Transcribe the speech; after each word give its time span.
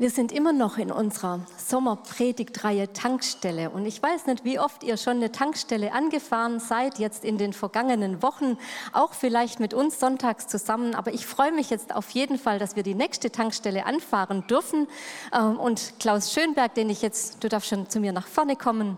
Wir 0.00 0.08
sind 0.08 0.32
immer 0.32 0.54
noch 0.54 0.78
in 0.78 0.90
unserer 0.90 1.40
Sommerpredigtreihe 1.58 2.90
Tankstelle. 2.94 3.68
Und 3.68 3.84
ich 3.84 4.02
weiß 4.02 4.24
nicht, 4.24 4.46
wie 4.46 4.58
oft 4.58 4.82
ihr 4.82 4.96
schon 4.96 5.18
eine 5.18 5.30
Tankstelle 5.30 5.92
angefahren 5.92 6.58
seid, 6.58 6.98
jetzt 6.98 7.22
in 7.22 7.36
den 7.36 7.52
vergangenen 7.52 8.22
Wochen, 8.22 8.56
auch 8.94 9.12
vielleicht 9.12 9.60
mit 9.60 9.74
uns 9.74 10.00
sonntags 10.00 10.46
zusammen, 10.46 10.94
aber 10.94 11.12
ich 11.12 11.26
freue 11.26 11.52
mich 11.52 11.68
jetzt 11.68 11.94
auf 11.94 12.08
jeden 12.12 12.38
Fall, 12.38 12.58
dass 12.58 12.76
wir 12.76 12.82
die 12.82 12.94
nächste 12.94 13.30
Tankstelle 13.30 13.84
anfahren 13.84 14.46
dürfen. 14.46 14.88
Ähm, 15.34 15.60
und 15.60 15.92
Klaus 16.00 16.32
Schönberg, 16.32 16.72
den 16.72 16.88
ich 16.88 17.02
jetzt, 17.02 17.44
du 17.44 17.50
darfst 17.50 17.68
schon 17.68 17.90
zu 17.90 18.00
mir 18.00 18.12
nach 18.12 18.26
vorne 18.26 18.56
kommen. 18.56 18.96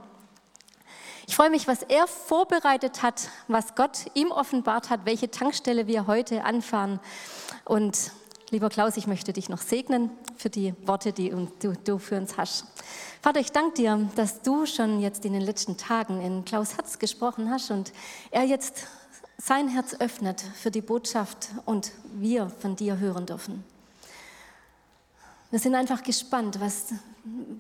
Ich 1.26 1.34
freue 1.34 1.50
mich, 1.50 1.66
was 1.66 1.82
er 1.82 2.06
vorbereitet 2.06 3.02
hat, 3.02 3.28
was 3.48 3.74
Gott 3.74 4.06
ihm 4.14 4.30
offenbart 4.30 4.88
hat, 4.88 5.00
welche 5.04 5.32
Tankstelle 5.32 5.88
wir 5.88 6.06
heute 6.06 6.44
anfahren. 6.44 7.00
Und 7.64 8.12
Lieber 8.52 8.68
Klaus, 8.68 8.98
ich 8.98 9.06
möchte 9.06 9.32
dich 9.32 9.48
noch 9.48 9.62
segnen 9.62 10.10
für 10.43 10.50
die 10.50 10.74
Worte, 10.86 11.12
die 11.12 11.30
du, 11.61 11.72
du 11.84 11.98
für 11.98 12.16
uns 12.16 12.36
hast. 12.36 12.66
Vater, 13.22 13.39
ich 13.39 13.53
danke 13.53 13.75
dir, 13.75 14.11
dass 14.16 14.43
du 14.43 14.66
schon 14.66 15.00
jetzt 15.00 15.25
in 15.25 15.32
den 15.35 15.43
letzten 15.43 15.76
Tagen 15.76 16.21
in 16.21 16.44
Klaus 16.44 16.76
Herz 16.76 16.99
gesprochen 16.99 17.49
hast 17.49 17.71
und 17.71 17.93
er 18.32 18.43
jetzt 18.43 18.89
sein 19.39 19.68
Herz 19.68 19.94
öffnet 20.00 20.40
für 20.40 20.72
die 20.72 20.80
Botschaft 20.80 21.50
und 21.64 21.93
wir 22.14 22.49
von 22.49 22.75
dir 22.75 22.99
hören 22.99 23.25
dürfen. 23.25 23.63
Wir 25.52 25.61
sind 25.61 25.76
einfach 25.76 26.02
gespannt, 26.02 26.58
was, 26.61 26.93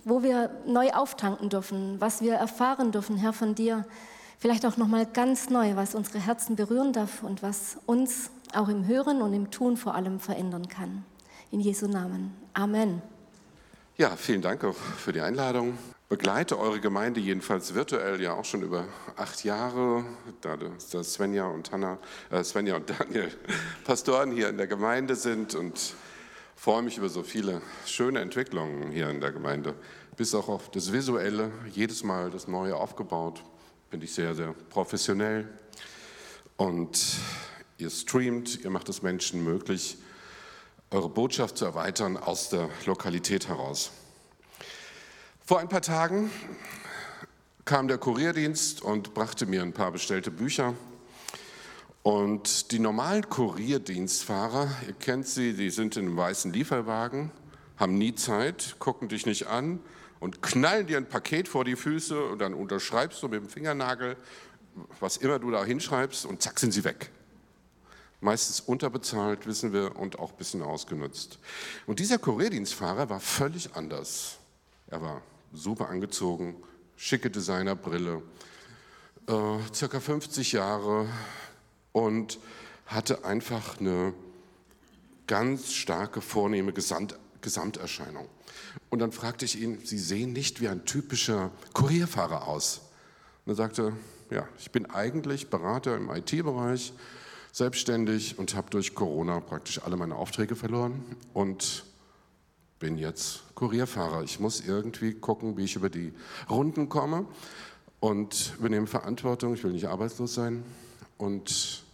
wo 0.04 0.24
wir 0.24 0.50
neu 0.66 0.90
auftanken 0.90 1.50
dürfen, 1.50 2.00
was 2.00 2.20
wir 2.20 2.34
erfahren 2.34 2.90
dürfen, 2.90 3.16
Herr, 3.16 3.32
von 3.32 3.54
dir. 3.54 3.86
Vielleicht 4.38 4.66
auch 4.66 4.76
nochmal 4.76 5.06
ganz 5.06 5.50
neu, 5.50 5.76
was 5.76 5.94
unsere 5.94 6.18
Herzen 6.18 6.56
berühren 6.56 6.92
darf 6.92 7.22
und 7.22 7.44
was 7.44 7.78
uns 7.86 8.30
auch 8.54 8.68
im 8.68 8.88
Hören 8.88 9.22
und 9.22 9.34
im 9.34 9.52
Tun 9.52 9.76
vor 9.76 9.94
allem 9.94 10.18
verändern 10.18 10.66
kann. 10.66 11.04
In 11.52 11.60
Jesu 11.60 11.86
Namen. 11.86 12.34
Amen. 12.54 13.02
Ja, 13.98 14.16
vielen 14.16 14.40
Dank 14.40 14.64
auch 14.64 14.74
für 14.74 15.12
die 15.12 15.20
Einladung. 15.20 15.76
Begleite 16.08 16.58
eure 16.58 16.80
Gemeinde 16.80 17.20
jedenfalls 17.20 17.74
virtuell 17.74 18.22
ja 18.22 18.32
auch 18.32 18.46
schon 18.46 18.62
über 18.62 18.88
acht 19.16 19.44
Jahre, 19.44 20.02
da 20.40 20.56
Svenja 21.04 21.46
und 21.46 21.70
Hanna, 21.70 21.98
äh 22.30 22.42
Svenja 22.42 22.76
und 22.76 22.88
Daniel 22.88 23.30
Pastoren 23.84 24.32
hier 24.32 24.48
in 24.48 24.56
der 24.56 24.66
Gemeinde 24.66 25.14
sind 25.14 25.54
und 25.54 25.94
freue 26.56 26.80
mich 26.80 26.96
über 26.96 27.10
so 27.10 27.22
viele 27.22 27.60
schöne 27.84 28.20
Entwicklungen 28.20 28.90
hier 28.90 29.10
in 29.10 29.20
der 29.20 29.32
Gemeinde. 29.32 29.74
Bis 30.16 30.34
auch 30.34 30.48
auf 30.48 30.70
das 30.70 30.90
Visuelle, 30.90 31.52
jedes 31.70 32.02
Mal 32.02 32.30
das 32.30 32.48
Neue 32.48 32.76
aufgebaut, 32.76 33.44
finde 33.90 34.06
ich 34.06 34.14
sehr, 34.14 34.34
sehr 34.34 34.54
professionell. 34.70 35.46
Und 36.56 36.98
Ihr 37.82 37.90
streamt, 37.90 38.62
ihr 38.62 38.70
macht 38.70 38.88
es 38.88 39.02
Menschen 39.02 39.42
möglich, 39.42 39.98
eure 40.92 41.08
Botschaft 41.08 41.56
zu 41.56 41.64
erweitern 41.64 42.16
aus 42.18 42.50
der 42.50 42.68
Lokalität 42.84 43.48
heraus. 43.48 43.92
Vor 45.44 45.58
ein 45.58 45.68
paar 45.68 45.80
Tagen 45.80 46.30
kam 47.64 47.88
der 47.88 47.96
Kurierdienst 47.96 48.82
und 48.82 49.14
brachte 49.14 49.46
mir 49.46 49.62
ein 49.62 49.72
paar 49.72 49.90
bestellte 49.90 50.30
Bücher. 50.30 50.74
Und 52.02 52.72
die 52.72 52.78
normalen 52.78 53.28
Kurierdienstfahrer, 53.28 54.68
ihr 54.86 54.94
kennt 54.94 55.26
sie, 55.26 55.54
die 55.54 55.70
sind 55.70 55.96
in 55.96 56.06
einem 56.06 56.16
weißen 56.16 56.52
Lieferwagen, 56.52 57.30
haben 57.78 57.96
nie 57.96 58.14
Zeit, 58.14 58.76
gucken 58.78 59.08
dich 59.08 59.24
nicht 59.24 59.46
an 59.46 59.80
und 60.20 60.42
knallen 60.42 60.86
dir 60.86 60.98
ein 60.98 61.08
Paket 61.08 61.48
vor 61.48 61.64
die 61.64 61.76
Füße 61.76 62.22
und 62.24 62.40
dann 62.40 62.54
unterschreibst 62.54 63.22
du 63.22 63.28
mit 63.28 63.40
dem 63.40 63.48
Fingernagel, 63.48 64.16
was 65.00 65.16
immer 65.16 65.38
du 65.38 65.50
da 65.50 65.64
hinschreibst 65.64 66.26
und 66.26 66.42
zack 66.42 66.58
sind 66.58 66.72
sie 66.72 66.84
weg 66.84 67.10
meistens 68.22 68.60
unterbezahlt, 68.60 69.46
wissen 69.46 69.72
wir, 69.72 69.96
und 69.96 70.18
auch 70.18 70.30
ein 70.30 70.38
bisschen 70.38 70.62
ausgenutzt. 70.62 71.38
Und 71.86 71.98
dieser 71.98 72.18
Kurierdienstfahrer 72.18 73.10
war 73.10 73.20
völlig 73.20 73.74
anders. 73.74 74.38
Er 74.86 75.02
war 75.02 75.22
super 75.52 75.88
angezogen, 75.88 76.56
schicke 76.96 77.30
Designerbrille, 77.30 78.22
äh, 79.26 79.74
circa 79.74 80.00
50 80.00 80.52
Jahre 80.52 81.08
und 81.92 82.38
hatte 82.86 83.24
einfach 83.24 83.80
eine 83.80 84.14
ganz 85.26 85.72
starke, 85.72 86.20
vornehme 86.20 86.72
Gesamt 86.72 87.18
Gesamterscheinung. 87.40 88.28
Und 88.88 89.00
dann 89.00 89.10
fragte 89.10 89.44
ich 89.44 89.60
ihn, 89.60 89.80
Sie 89.84 89.98
sehen 89.98 90.32
nicht 90.32 90.60
wie 90.60 90.68
ein 90.68 90.84
typischer 90.84 91.50
Kurierfahrer 91.72 92.46
aus. 92.46 92.82
Und 93.44 93.52
er 93.52 93.56
sagte, 93.56 93.92
ja, 94.30 94.48
ich 94.60 94.70
bin 94.70 94.86
eigentlich 94.86 95.50
Berater 95.50 95.96
im 95.96 96.08
IT-Bereich, 96.08 96.92
selbstständig 97.52 98.38
und 98.38 98.54
habe 98.56 98.70
durch 98.70 98.94
Corona 98.94 99.40
praktisch 99.40 99.82
alle 99.82 99.96
meine 99.96 100.16
Aufträge 100.16 100.56
verloren 100.56 101.04
und 101.34 101.84
bin 102.78 102.96
jetzt 102.96 103.42
Kurierfahrer. 103.54 104.24
Ich 104.24 104.40
muss 104.40 104.60
irgendwie 104.60 105.14
gucken, 105.14 105.56
wie 105.56 105.64
ich 105.64 105.76
über 105.76 105.90
die 105.90 106.12
Runden 106.50 106.88
komme 106.88 107.26
und 108.00 108.54
übernehme 108.58 108.86
Verantwortung. 108.86 109.54
Ich 109.54 109.62
will 109.62 109.72
nicht 109.72 109.86
arbeitslos 109.86 110.34
sein 110.34 110.64
und, 111.18 111.84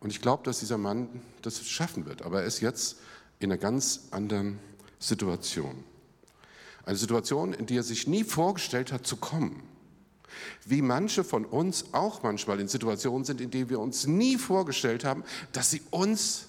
und 0.00 0.10
ich 0.10 0.20
glaube, 0.20 0.42
dass 0.42 0.58
dieser 0.58 0.78
Mann 0.78 1.08
das 1.42 1.66
schaffen 1.66 2.04
wird. 2.04 2.22
Aber 2.22 2.40
er 2.40 2.46
ist 2.46 2.60
jetzt 2.60 2.98
in 3.38 3.50
einer 3.50 3.58
ganz 3.58 4.08
anderen 4.10 4.58
Situation. 4.98 5.84
Eine 6.84 6.96
Situation, 6.96 7.52
in 7.52 7.66
die 7.66 7.76
er 7.76 7.82
sich 7.82 8.06
nie 8.06 8.24
vorgestellt 8.24 8.92
hat 8.92 9.06
zu 9.06 9.16
kommen. 9.16 9.62
Wie 10.64 10.82
manche 10.82 11.24
von 11.24 11.44
uns 11.44 11.86
auch 11.92 12.22
manchmal 12.22 12.60
in 12.60 12.68
Situationen 12.68 13.24
sind, 13.24 13.40
in 13.40 13.50
denen 13.50 13.70
wir 13.70 13.80
uns 13.80 14.06
nie 14.06 14.36
vorgestellt 14.36 15.04
haben, 15.04 15.24
dass 15.52 15.70
sie 15.70 15.82
uns 15.90 16.46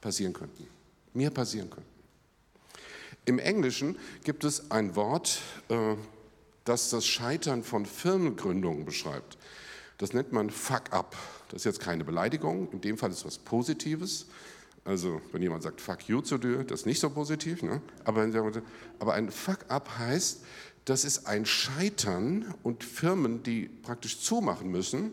passieren 0.00 0.32
könnten, 0.32 0.66
mir 1.14 1.30
passieren 1.30 1.70
könnten. 1.70 1.88
Im 3.24 3.38
Englischen 3.38 3.96
gibt 4.22 4.44
es 4.44 4.70
ein 4.70 4.96
Wort, 4.96 5.40
äh, 5.68 5.96
das 6.64 6.90
das 6.90 7.06
Scheitern 7.06 7.62
von 7.62 7.86
Firmengründungen 7.86 8.84
beschreibt. 8.84 9.38
Das 9.98 10.12
nennt 10.12 10.32
man 10.32 10.50
Fuck 10.50 10.92
up. 10.92 11.16
Das 11.48 11.60
ist 11.60 11.64
jetzt 11.64 11.80
keine 11.80 12.04
Beleidigung, 12.04 12.70
in 12.72 12.80
dem 12.80 12.98
Fall 12.98 13.10
ist 13.10 13.18
es 13.18 13.24
was 13.24 13.38
Positives. 13.38 14.26
Also 14.84 15.22
wenn 15.32 15.40
jemand 15.40 15.62
sagt 15.62 15.80
Fuck 15.80 16.08
you 16.08 16.20
zu 16.20 16.36
dir, 16.36 16.64
das 16.64 16.80
ist 16.80 16.86
nicht 16.86 17.00
so 17.00 17.08
positiv. 17.08 17.62
Ne? 17.62 17.80
Aber, 18.04 18.28
aber 18.98 19.14
ein 19.14 19.30
Fuck 19.30 19.60
up 19.68 19.88
heißt, 19.98 20.44
das 20.84 21.04
ist 21.04 21.26
ein 21.26 21.46
Scheitern 21.46 22.54
und 22.62 22.84
Firmen, 22.84 23.42
die 23.42 23.68
praktisch 23.82 24.20
zumachen 24.20 24.70
müssen, 24.70 25.12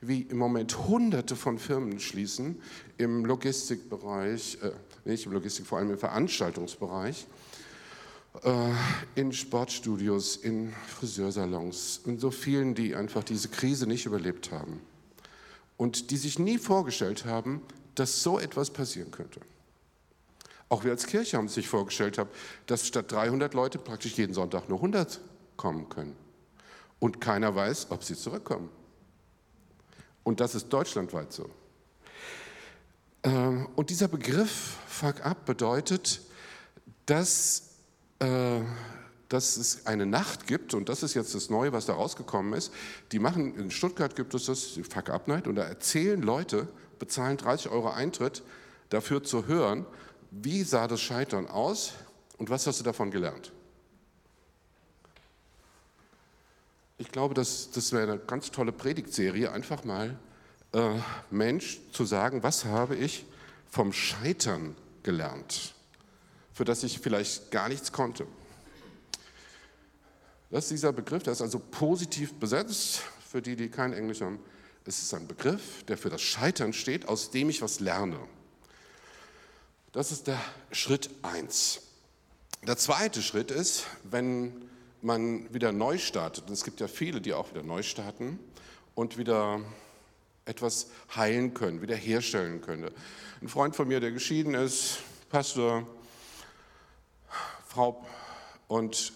wie 0.00 0.22
im 0.22 0.36
Moment 0.36 0.88
hunderte 0.88 1.36
von 1.36 1.58
Firmen 1.58 2.00
schließen 2.00 2.60
im 2.98 3.24
Logistikbereich, 3.24 4.58
äh, 4.62 4.72
nicht 5.04 5.26
im 5.26 5.32
Logistik, 5.32 5.66
vor 5.66 5.78
allem 5.78 5.92
im 5.92 5.98
Veranstaltungsbereich, 5.98 7.26
äh, 8.42 8.70
in 9.14 9.32
Sportstudios, 9.32 10.36
in 10.36 10.72
Friseursalons 10.88 12.00
und 12.04 12.20
so 12.20 12.30
vielen, 12.30 12.74
die 12.74 12.94
einfach 12.96 13.22
diese 13.22 13.48
Krise 13.48 13.86
nicht 13.86 14.06
überlebt 14.06 14.50
haben 14.50 14.80
und 15.76 16.10
die 16.10 16.16
sich 16.16 16.38
nie 16.38 16.58
vorgestellt 16.58 17.24
haben, 17.24 17.62
dass 17.94 18.22
so 18.22 18.40
etwas 18.40 18.70
passieren 18.70 19.10
könnte. 19.10 19.40
Auch 20.72 20.84
wir 20.84 20.92
als 20.92 21.04
Kirche 21.04 21.36
haben 21.36 21.48
sich 21.48 21.68
vorgestellt, 21.68 22.18
dass 22.66 22.86
statt 22.86 23.12
300 23.12 23.52
Leute 23.52 23.78
praktisch 23.78 24.14
jeden 24.14 24.32
Sonntag 24.32 24.70
nur 24.70 24.78
100 24.78 25.20
kommen 25.58 25.90
können. 25.90 26.16
Und 26.98 27.20
keiner 27.20 27.54
weiß, 27.54 27.88
ob 27.90 28.02
sie 28.02 28.16
zurückkommen. 28.16 28.70
Und 30.22 30.40
das 30.40 30.54
ist 30.54 30.70
deutschlandweit 30.70 31.30
so. 31.30 31.50
Ähm, 33.22 33.68
und 33.76 33.90
dieser 33.90 34.08
Begriff 34.08 34.78
Fuck 34.86 35.26
up 35.26 35.44
bedeutet, 35.44 36.22
dass, 37.04 37.74
äh, 38.20 38.60
dass 39.28 39.58
es 39.58 39.84
eine 39.84 40.06
Nacht 40.06 40.46
gibt, 40.46 40.72
und 40.72 40.88
das 40.88 41.02
ist 41.02 41.12
jetzt 41.12 41.34
das 41.34 41.50
Neue, 41.50 41.74
was 41.74 41.84
da 41.84 41.92
rausgekommen 41.92 42.54
ist. 42.54 42.72
Die 43.12 43.18
machen, 43.18 43.56
in 43.58 43.70
Stuttgart 43.70 44.16
gibt 44.16 44.32
es 44.32 44.46
das, 44.46 44.78
Fuck 44.88 45.10
Up 45.10 45.28
Night, 45.28 45.46
und 45.46 45.56
da 45.56 45.64
erzählen 45.64 46.22
Leute, 46.22 46.66
bezahlen 46.98 47.36
30 47.36 47.70
Euro 47.70 47.90
Eintritt, 47.90 48.42
dafür 48.88 49.22
zu 49.22 49.46
hören, 49.46 49.84
wie 50.32 50.62
sah 50.62 50.88
das 50.88 51.00
Scheitern 51.00 51.46
aus 51.46 51.92
und 52.38 52.48
was 52.48 52.66
hast 52.66 52.80
du 52.80 52.84
davon 52.84 53.10
gelernt? 53.10 53.52
Ich 56.96 57.10
glaube, 57.10 57.34
das, 57.34 57.70
das 57.70 57.92
wäre 57.92 58.12
eine 58.12 58.18
ganz 58.18 58.50
tolle 58.50 58.72
Predigtserie, 58.72 59.52
einfach 59.52 59.84
mal 59.84 60.18
äh, 60.72 60.94
Mensch 61.30 61.80
zu 61.92 62.04
sagen, 62.06 62.42
was 62.42 62.64
habe 62.64 62.96
ich 62.96 63.26
vom 63.70 63.92
Scheitern 63.92 64.74
gelernt, 65.02 65.74
für 66.54 66.64
das 66.64 66.82
ich 66.82 67.00
vielleicht 67.00 67.50
gar 67.50 67.68
nichts 67.68 67.92
konnte. 67.92 68.26
Das 70.50 70.64
ist 70.64 70.70
dieser 70.70 70.92
Begriff, 70.92 71.22
der 71.22 71.34
ist 71.34 71.42
also 71.42 71.58
positiv 71.58 72.34
besetzt, 72.34 73.02
für 73.26 73.42
die, 73.42 73.56
die 73.56 73.68
kein 73.68 73.92
Englisch 73.92 74.20
haben. 74.20 74.38
Es 74.84 75.02
ist 75.02 75.12
ein 75.14 75.26
Begriff, 75.26 75.82
der 75.84 75.98
für 75.98 76.10
das 76.10 76.22
Scheitern 76.22 76.72
steht, 76.72 77.08
aus 77.08 77.30
dem 77.30 77.50
ich 77.50 77.62
was 77.62 77.80
lerne. 77.80 78.18
Das 79.92 80.10
ist 80.10 80.26
der 80.26 80.40
Schritt 80.70 81.10
1. 81.20 81.82
Der 82.66 82.78
zweite 82.78 83.20
Schritt 83.20 83.50
ist, 83.50 83.84
wenn 84.04 84.70
man 85.02 85.52
wieder 85.52 85.70
neu 85.70 85.98
startet, 85.98 86.46
und 86.46 86.54
es 86.54 86.64
gibt 86.64 86.80
ja 86.80 86.88
viele, 86.88 87.20
die 87.20 87.34
auch 87.34 87.50
wieder 87.50 87.62
neu 87.62 87.82
starten 87.82 88.38
und 88.94 89.18
wieder 89.18 89.60
etwas 90.46 90.86
heilen 91.14 91.52
können, 91.52 91.82
wieder 91.82 91.94
herstellen 91.94 92.62
können. 92.62 92.90
Ein 93.42 93.48
Freund 93.48 93.76
von 93.76 93.86
mir, 93.86 94.00
der 94.00 94.12
geschieden 94.12 94.54
ist, 94.54 95.00
Pastor, 95.28 95.86
Frau 97.68 98.02
und 98.68 99.12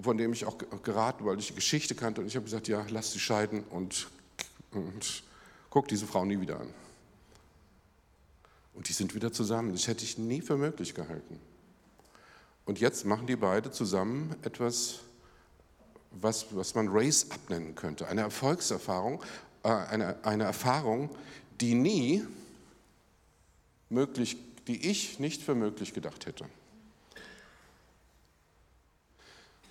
von 0.00 0.16
dem 0.16 0.32
ich 0.32 0.46
auch 0.46 0.56
geraten, 0.82 1.26
weil 1.26 1.38
ich 1.38 1.48
die 1.48 1.54
Geschichte 1.56 1.94
kannte 1.94 2.22
und 2.22 2.26
ich 2.26 2.36
habe 2.36 2.44
gesagt, 2.44 2.68
ja, 2.68 2.86
lass 2.88 3.12
sie 3.12 3.20
scheiden 3.20 3.64
und, 3.64 4.08
und 4.70 5.24
guck 5.68 5.88
diese 5.88 6.06
Frau 6.06 6.24
nie 6.24 6.40
wieder 6.40 6.58
an. 6.58 6.72
Und 8.80 8.88
die 8.88 8.94
sind 8.94 9.14
wieder 9.14 9.30
zusammen. 9.30 9.72
Das 9.72 9.88
hätte 9.88 10.04
ich 10.04 10.16
nie 10.16 10.40
für 10.40 10.56
möglich 10.56 10.94
gehalten. 10.94 11.38
Und 12.64 12.80
jetzt 12.80 13.04
machen 13.04 13.26
die 13.26 13.36
beide 13.36 13.70
zusammen 13.70 14.34
etwas, 14.40 15.00
was, 16.12 16.46
was 16.52 16.74
man 16.74 16.88
Race 16.88 17.26
abnennen 17.30 17.74
könnte. 17.74 18.08
Eine 18.08 18.22
Erfolgserfahrung, 18.22 19.22
äh, 19.64 19.68
eine, 19.68 20.24
eine 20.24 20.44
Erfahrung, 20.44 21.10
die 21.60 21.74
nie 21.74 22.24
möglich, 23.90 24.38
die 24.66 24.88
ich 24.88 25.18
nicht 25.18 25.42
für 25.42 25.54
möglich 25.54 25.92
gedacht 25.92 26.24
hätte. 26.24 26.46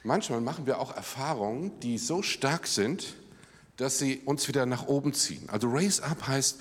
Manchmal 0.04 0.40
machen 0.40 0.68
wir 0.68 0.80
auch 0.80 0.96
Erfahrungen, 0.96 1.80
die 1.80 1.98
so 1.98 2.22
stark 2.22 2.68
sind, 2.68 3.16
dass 3.78 3.98
sie 3.98 4.22
uns 4.26 4.48
wieder 4.48 4.68
nach 4.68 4.86
oben 4.86 5.16
ziehen. 5.16 5.50
Also 5.50 5.68
Raise 5.68 6.04
Up 6.04 6.28
heißt 6.28 6.60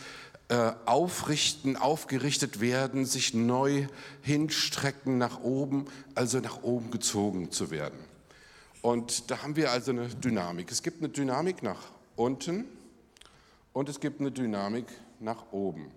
äh, 0.49 0.73
aufrichten, 0.87 1.77
aufgerichtet 1.77 2.61
werden, 2.61 3.05
sich 3.05 3.35
neu 3.35 3.87
hinstrecken 4.23 5.19
nach 5.19 5.41
oben, 5.43 5.87
also 6.15 6.41
nach 6.41 6.63
oben 6.63 6.91
gezogen 6.91 7.51
zu 7.51 7.71
werden. 7.71 7.99
Und 8.81 9.31
da 9.31 9.43
haben 9.43 9.57
wir 9.57 9.73
also 9.73 9.91
eine 9.91 10.09
Dynamik. 10.09 10.71
Es 10.71 10.83
gibt 10.83 11.01
eine 11.01 11.11
Dynamik 11.11 11.63
nach 11.63 11.81
unten 12.17 12.65
und 13.73 13.89
es 13.89 14.01
gibt 14.01 14.21
eine 14.21 14.31
Dynamik 14.31 14.87
nach 15.21 15.53
oben. 15.53 15.91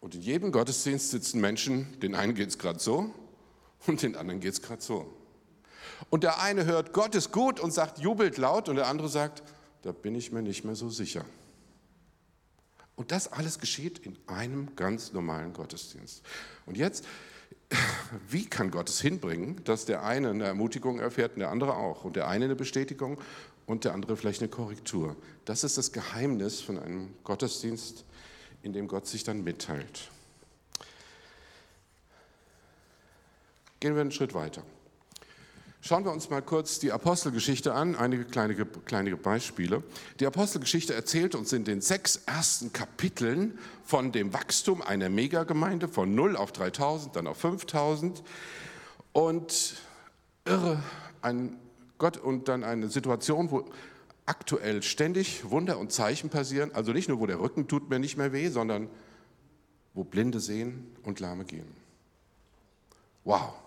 Und 0.00 0.16
in 0.16 0.20
jedem 0.20 0.52
Gottesdienst 0.52 1.10
sitzen 1.10 1.40
Menschen, 1.40 1.98
den 2.00 2.14
einen 2.14 2.34
geht 2.34 2.48
es 2.48 2.58
gerade 2.58 2.80
so 2.80 3.14
und 3.86 4.02
den 4.02 4.16
anderen 4.16 4.40
geht 4.40 4.52
es 4.52 4.60
gerade 4.60 4.82
so. 4.82 5.12
Und 6.10 6.24
der 6.24 6.40
eine 6.40 6.66
hört, 6.66 6.92
Gott 6.92 7.14
ist 7.14 7.32
gut 7.32 7.60
und 7.60 7.72
sagt, 7.72 8.00
jubelt 8.00 8.36
laut 8.36 8.68
und 8.68 8.76
der 8.76 8.88
andere 8.88 9.08
sagt, 9.08 9.42
da 9.82 9.92
bin 9.92 10.14
ich 10.14 10.32
mir 10.32 10.42
nicht 10.42 10.64
mehr 10.64 10.74
so 10.74 10.90
sicher. 10.90 11.24
Und 12.96 13.10
das 13.10 13.32
alles 13.32 13.58
geschieht 13.58 13.98
in 14.00 14.16
einem 14.26 14.76
ganz 14.76 15.12
normalen 15.12 15.52
Gottesdienst. 15.52 16.22
Und 16.66 16.76
jetzt, 16.76 17.04
wie 18.28 18.46
kann 18.46 18.70
Gott 18.70 18.88
es 18.88 19.00
hinbringen, 19.00 19.62
dass 19.64 19.86
der 19.86 20.04
eine 20.04 20.30
eine 20.30 20.44
Ermutigung 20.44 20.98
erfährt 20.98 21.34
und 21.34 21.40
der 21.40 21.50
andere 21.50 21.76
auch? 21.76 22.04
Und 22.04 22.16
der 22.16 22.28
eine 22.28 22.44
eine 22.44 22.56
Bestätigung 22.56 23.18
und 23.66 23.84
der 23.84 23.94
andere 23.94 24.16
vielleicht 24.16 24.42
eine 24.42 24.50
Korrektur. 24.50 25.16
Das 25.44 25.64
ist 25.64 25.78
das 25.78 25.92
Geheimnis 25.92 26.60
von 26.60 26.78
einem 26.78 27.14
Gottesdienst, 27.24 28.04
in 28.62 28.72
dem 28.72 28.88
Gott 28.88 29.06
sich 29.06 29.24
dann 29.24 29.42
mitteilt. 29.42 30.10
Gehen 33.80 33.94
wir 33.94 34.02
einen 34.02 34.12
Schritt 34.12 34.34
weiter. 34.34 34.62
Schauen 35.84 36.04
wir 36.04 36.12
uns 36.12 36.30
mal 36.30 36.42
kurz 36.42 36.78
die 36.78 36.92
Apostelgeschichte 36.92 37.74
an, 37.74 37.96
einige 37.96 38.24
kleine, 38.24 38.54
kleine 38.54 39.16
Beispiele. 39.16 39.82
Die 40.20 40.26
Apostelgeschichte 40.26 40.94
erzählt 40.94 41.34
uns 41.34 41.52
in 41.52 41.64
den 41.64 41.80
sechs 41.80 42.22
ersten 42.24 42.72
Kapiteln 42.72 43.58
von 43.82 44.12
dem 44.12 44.32
Wachstum 44.32 44.80
einer 44.80 45.08
Megagemeinde 45.08 45.88
von 45.88 46.14
0 46.14 46.36
auf 46.36 46.52
3000, 46.52 47.16
dann 47.16 47.26
auf 47.26 47.36
5000 47.38 48.22
und 49.10 49.74
irre, 50.44 50.80
ein 51.20 51.58
Gott 51.98 52.16
und 52.16 52.46
dann 52.46 52.62
eine 52.62 52.88
Situation, 52.88 53.50
wo 53.50 53.64
aktuell 54.24 54.84
ständig 54.84 55.50
Wunder 55.50 55.78
und 55.78 55.90
Zeichen 55.90 56.30
passieren, 56.30 56.70
also 56.72 56.92
nicht 56.92 57.08
nur, 57.08 57.18
wo 57.18 57.26
der 57.26 57.40
Rücken 57.40 57.66
tut 57.66 57.90
mir 57.90 57.98
nicht 57.98 58.16
mehr 58.16 58.32
weh, 58.32 58.50
sondern 58.50 58.88
wo 59.94 60.04
Blinde 60.04 60.38
sehen 60.38 60.94
und 61.02 61.18
Lahme 61.18 61.44
gehen. 61.44 61.66
Wow 63.24 63.61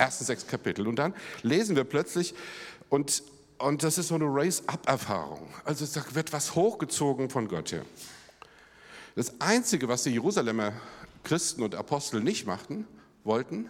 ersten 0.00 0.24
sechs 0.24 0.46
Kapitel. 0.46 0.88
Und 0.88 0.96
dann 0.96 1.14
lesen 1.42 1.76
wir 1.76 1.84
plötzlich, 1.84 2.34
und, 2.88 3.22
und 3.58 3.82
das 3.82 3.98
ist 3.98 4.08
so 4.08 4.16
eine 4.16 4.26
Race-up-Erfahrung. 4.26 5.48
Also 5.64 5.84
es 5.84 6.14
wird 6.14 6.32
was 6.32 6.54
hochgezogen 6.54 7.30
von 7.30 7.46
Gott 7.46 7.72
her. 7.72 7.84
Das 9.14 9.40
Einzige, 9.40 9.88
was 9.88 10.02
die 10.02 10.10
Jerusalemer 10.10 10.72
Christen 11.22 11.62
und 11.62 11.74
Apostel 11.74 12.22
nicht 12.22 12.46
machten, 12.46 12.86
wollten, 13.24 13.68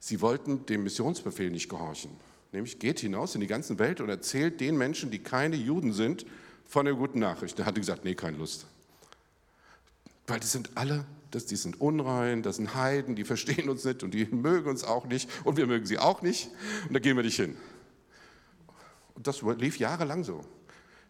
sie 0.00 0.20
wollten 0.20 0.66
dem 0.66 0.82
Missionsbefehl 0.82 1.50
nicht 1.50 1.68
gehorchen. 1.68 2.10
Nämlich 2.50 2.78
geht 2.78 3.00
hinaus 3.00 3.34
in 3.34 3.40
die 3.40 3.46
ganze 3.46 3.78
Welt 3.78 4.00
und 4.00 4.08
erzählt 4.08 4.60
den 4.60 4.76
Menschen, 4.76 5.10
die 5.10 5.20
keine 5.20 5.56
Juden 5.56 5.92
sind, 5.92 6.26
von 6.66 6.84
der 6.86 6.94
guten 6.94 7.18
Nachricht. 7.18 7.58
Da 7.58 7.64
hat 7.64 7.76
er 7.76 7.80
gesagt, 7.80 8.04
nee, 8.04 8.14
keine 8.14 8.38
Lust. 8.38 8.66
Weil 10.26 10.40
die 10.40 10.46
sind 10.46 10.70
alle 10.74 11.04
das, 11.32 11.46
die 11.46 11.56
sind 11.56 11.80
unrein, 11.80 12.42
das 12.42 12.56
sind 12.56 12.74
Heiden, 12.74 13.16
die 13.16 13.24
verstehen 13.24 13.68
uns 13.68 13.84
nicht 13.84 14.02
und 14.02 14.12
die 14.12 14.26
mögen 14.26 14.68
uns 14.70 14.84
auch 14.84 15.06
nicht 15.06 15.28
und 15.44 15.56
wir 15.56 15.66
mögen 15.66 15.86
sie 15.86 15.98
auch 15.98 16.22
nicht 16.22 16.50
und 16.86 16.94
da 16.94 17.00
gehen 17.00 17.16
wir 17.16 17.24
nicht 17.24 17.36
hin. 17.36 17.56
Und 19.14 19.26
das 19.26 19.42
lief 19.42 19.78
jahrelang 19.78 20.24
so. 20.24 20.42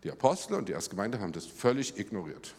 Die 0.05 0.11
Apostel 0.11 0.55
und 0.55 0.69
die 0.69 0.73
Erstgemeinde 0.73 1.21
haben 1.21 1.33
das 1.33 1.47
völlig 1.47 1.99
ignoriert. 1.99 2.55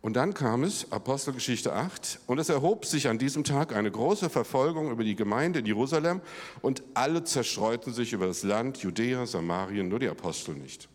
Und 0.00 0.14
dann 0.14 0.34
kam 0.34 0.64
es, 0.64 0.90
Apostelgeschichte 0.90 1.72
8, 1.72 2.20
und 2.26 2.38
es 2.40 2.48
erhob 2.48 2.86
sich 2.86 3.06
an 3.06 3.18
diesem 3.18 3.44
Tag 3.44 3.72
eine 3.72 3.90
große 3.90 4.30
Verfolgung 4.30 4.90
über 4.90 5.04
die 5.04 5.14
Gemeinde 5.14 5.60
in 5.60 5.66
Jerusalem 5.66 6.20
und 6.60 6.82
alle 6.94 7.22
zerstreuten 7.22 7.92
sich 7.92 8.12
über 8.12 8.26
das 8.26 8.42
Land, 8.42 8.78
Judäa, 8.78 9.26
Samarien, 9.26 9.88
nur 9.88 10.00
die 10.00 10.08
Apostel 10.08 10.56
nicht. 10.56 10.88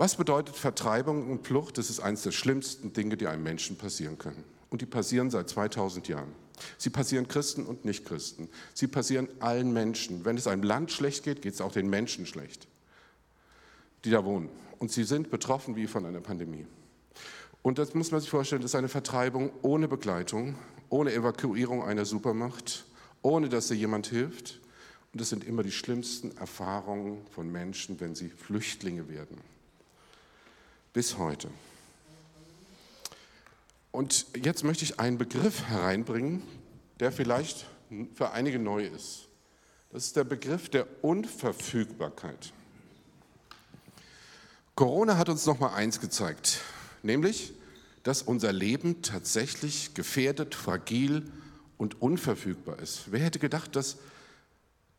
Was 0.00 0.16
bedeutet 0.16 0.56
Vertreibung 0.56 1.30
und 1.30 1.46
Flucht? 1.46 1.76
Das 1.76 1.90
ist 1.90 2.00
eines 2.00 2.22
der 2.22 2.30
schlimmsten 2.30 2.94
Dinge, 2.94 3.18
die 3.18 3.26
einem 3.26 3.42
Menschen 3.42 3.76
passieren 3.76 4.16
können. 4.16 4.44
Und 4.70 4.80
die 4.80 4.86
passieren 4.86 5.28
seit 5.28 5.50
2000 5.50 6.08
Jahren. 6.08 6.32
Sie 6.78 6.88
passieren 6.88 7.28
Christen 7.28 7.66
und 7.66 7.84
Nichtchristen. 7.84 8.48
Sie 8.72 8.86
passieren 8.86 9.28
allen 9.40 9.74
Menschen. 9.74 10.24
Wenn 10.24 10.38
es 10.38 10.46
einem 10.46 10.62
Land 10.62 10.90
schlecht 10.90 11.22
geht, 11.24 11.42
geht 11.42 11.52
es 11.52 11.60
auch 11.60 11.72
den 11.72 11.90
Menschen 11.90 12.24
schlecht, 12.24 12.66
die 14.06 14.10
da 14.10 14.24
wohnen. 14.24 14.48
Und 14.78 14.90
sie 14.90 15.04
sind 15.04 15.30
betroffen 15.30 15.76
wie 15.76 15.86
von 15.86 16.06
einer 16.06 16.22
Pandemie. 16.22 16.64
Und 17.60 17.76
das 17.76 17.92
muss 17.92 18.10
man 18.10 18.22
sich 18.22 18.30
vorstellen, 18.30 18.62
das 18.62 18.70
ist 18.70 18.76
eine 18.76 18.88
Vertreibung 18.88 19.50
ohne 19.60 19.86
Begleitung, 19.86 20.54
ohne 20.88 21.12
Evakuierung 21.12 21.84
einer 21.84 22.06
Supermacht, 22.06 22.86
ohne 23.20 23.50
dass 23.50 23.68
dir 23.68 23.74
jemand 23.74 24.06
hilft. 24.06 24.60
Und 25.12 25.20
das 25.20 25.28
sind 25.28 25.44
immer 25.44 25.62
die 25.62 25.72
schlimmsten 25.72 26.34
Erfahrungen 26.38 27.18
von 27.32 27.52
Menschen, 27.52 28.00
wenn 28.00 28.14
sie 28.14 28.30
Flüchtlinge 28.30 29.10
werden 29.10 29.36
bis 30.92 31.18
heute. 31.18 31.48
Und 33.92 34.26
jetzt 34.36 34.64
möchte 34.64 34.84
ich 34.84 35.00
einen 35.00 35.18
Begriff 35.18 35.64
hereinbringen, 35.64 36.42
der 37.00 37.12
vielleicht 37.12 37.66
für 38.14 38.30
einige 38.30 38.58
neu 38.58 38.86
ist. 38.86 39.28
Das 39.90 40.04
ist 40.04 40.16
der 40.16 40.24
Begriff 40.24 40.68
der 40.68 40.86
Unverfügbarkeit. 41.02 42.52
Corona 44.76 45.18
hat 45.18 45.28
uns 45.28 45.44
noch 45.46 45.58
mal 45.58 45.74
eins 45.74 46.00
gezeigt, 46.00 46.60
nämlich, 47.02 47.52
dass 48.04 48.22
unser 48.22 48.52
Leben 48.52 49.02
tatsächlich 49.02 49.92
gefährdet, 49.94 50.54
fragil 50.54 51.30
und 51.76 52.00
unverfügbar 52.00 52.78
ist. 52.78 53.12
Wer 53.12 53.20
hätte 53.20 53.38
gedacht, 53.38 53.74
dass 53.76 53.98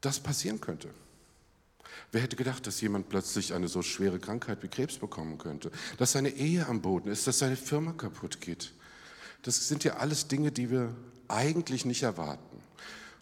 das 0.02 0.20
passieren 0.20 0.60
könnte? 0.62 0.90
Wer 2.12 2.22
hätte 2.22 2.36
gedacht, 2.36 2.68
dass 2.68 2.82
jemand 2.82 3.10
plötzlich 3.10 3.54
eine 3.54 3.68
so 3.68 3.82
schwere 3.82 4.20
Krankheit 4.20 4.64
wie 4.64 4.68
Krebs 4.68 4.98
bekommen 4.98 5.38
könnte? 5.38 5.72
Dass 5.98 6.12
seine 6.12 6.30
Ehe 6.30 6.68
am 6.68 6.82
Boden 6.82 7.10
ist, 7.10 7.28
dass 7.28 7.40
seine 7.40 7.56
Firma 7.56 7.94
kaputt 7.94 8.42
geht. 8.42 8.74
Das 9.44 9.68
sind 9.68 9.84
ja 9.84 9.98
alles 9.98 10.28
Dinge, 10.28 10.52
die 10.52 10.70
wir 10.70 10.94
eigentlich 11.28 11.86
nicht 11.86 12.04
erwarten. 12.04 12.62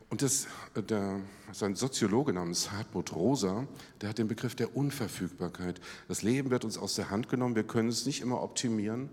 Und 0.09 0.23
das, 0.23 0.47
der, 0.75 1.19
sein 1.51 1.75
Soziologe 1.75 2.33
namens 2.33 2.71
Hartmut 2.71 3.13
Rosa, 3.13 3.67
der 4.01 4.09
hat 4.09 4.17
den 4.17 4.27
Begriff 4.27 4.55
der 4.55 4.75
Unverfügbarkeit. 4.75 5.79
Das 6.07 6.23
Leben 6.23 6.49
wird 6.49 6.65
uns 6.65 6.79
aus 6.79 6.95
der 6.95 7.11
Hand 7.11 7.29
genommen, 7.29 7.55
wir 7.55 7.63
können 7.63 7.89
es 7.89 8.07
nicht 8.07 8.21
immer 8.21 8.41
optimieren. 8.41 9.09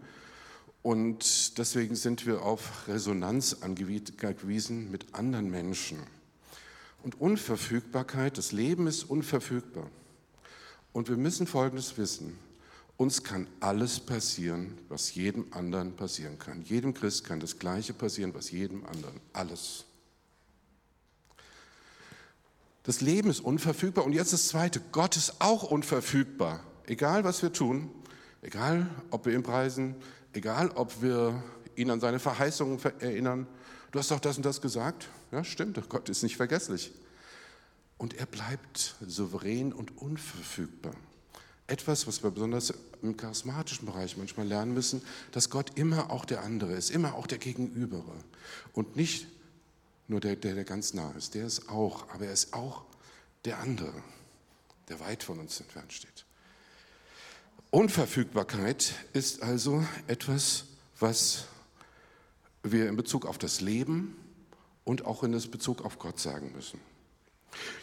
Und 0.82 1.58
deswegen 1.58 1.96
sind 1.96 2.26
wir 2.26 2.42
auf 2.42 2.88
Resonanz 2.88 3.58
angewiesen 3.60 4.90
mit 4.90 5.14
anderen 5.14 5.50
Menschen 5.50 5.98
und 7.06 7.20
Unverfügbarkeit. 7.20 8.36
Das 8.36 8.50
Leben 8.50 8.88
ist 8.88 9.04
unverfügbar. 9.04 9.88
Und 10.92 11.08
wir 11.08 11.16
müssen 11.16 11.46
Folgendes 11.46 11.96
wissen. 11.98 12.36
Uns 12.96 13.22
kann 13.22 13.46
alles 13.60 14.00
passieren, 14.00 14.76
was 14.88 15.14
jedem 15.14 15.46
anderen 15.52 15.94
passieren 15.94 16.36
kann. 16.40 16.62
Jedem 16.62 16.94
Christ 16.94 17.22
kann 17.22 17.38
das 17.38 17.60
Gleiche 17.60 17.94
passieren, 17.94 18.34
was 18.34 18.50
jedem 18.50 18.84
anderen. 18.86 19.20
Alles. 19.32 19.84
Das 22.82 23.00
Leben 23.00 23.30
ist 23.30 23.38
unverfügbar. 23.38 24.04
Und 24.04 24.12
jetzt 24.12 24.32
das 24.32 24.48
Zweite. 24.48 24.80
Gott 24.90 25.16
ist 25.16 25.40
auch 25.40 25.62
unverfügbar. 25.62 26.64
Egal, 26.86 27.22
was 27.22 27.40
wir 27.40 27.52
tun, 27.52 27.88
egal, 28.42 28.90
ob 29.12 29.26
wir 29.26 29.32
ihn 29.32 29.44
preisen, 29.44 29.94
egal, 30.32 30.70
ob 30.70 31.00
wir 31.02 31.40
ihn 31.76 31.88
an 31.92 32.00
seine 32.00 32.18
Verheißungen 32.18 32.80
erinnern, 32.98 33.46
Du 33.96 34.00
hast 34.00 34.10
doch 34.10 34.20
das 34.20 34.36
und 34.36 34.44
das 34.44 34.60
gesagt. 34.60 35.08
Ja, 35.32 35.44
stimmt, 35.44 35.88
Gott 35.88 36.08
ist 36.08 36.22
nicht 36.22 36.36
vergesslich. 36.36 36.92
Und 37.98 38.14
er 38.14 38.26
bleibt 38.26 38.96
souverän 39.06 39.72
und 39.72 39.96
unverfügbar. 39.98 40.94
Etwas, 41.66 42.06
was 42.06 42.22
wir 42.22 42.30
besonders 42.30 42.72
im 43.02 43.16
charismatischen 43.16 43.86
Bereich 43.86 44.16
manchmal 44.16 44.46
lernen 44.46 44.74
müssen, 44.74 45.02
dass 45.32 45.50
Gott 45.50 45.76
immer 45.76 46.10
auch 46.10 46.24
der 46.24 46.42
andere 46.42 46.74
ist, 46.74 46.90
immer 46.90 47.14
auch 47.14 47.26
der 47.26 47.38
Gegenübere 47.38 48.12
und 48.72 48.94
nicht 48.94 49.26
nur 50.08 50.20
der, 50.20 50.36
der, 50.36 50.54
der 50.54 50.64
ganz 50.64 50.94
nah 50.94 51.10
ist. 51.12 51.34
Der 51.34 51.46
ist 51.46 51.68
auch, 51.68 52.08
aber 52.10 52.26
er 52.26 52.32
ist 52.32 52.52
auch 52.52 52.84
der 53.44 53.58
andere, 53.58 53.92
der 54.88 55.00
weit 55.00 55.24
von 55.24 55.40
uns 55.40 55.60
entfernt 55.60 55.92
steht. 55.92 56.24
Unverfügbarkeit 57.70 58.94
ist 59.12 59.42
also 59.42 59.84
etwas, 60.06 60.66
was 61.00 61.46
wir 62.62 62.88
in 62.88 62.96
Bezug 62.96 63.26
auf 63.26 63.38
das 63.38 63.60
Leben 63.60 64.16
und 64.86 65.04
auch 65.04 65.22
in 65.22 65.32
Bezug 65.48 65.84
auf 65.84 65.98
Gott 65.98 66.18
sagen 66.18 66.52
müssen. 66.54 66.80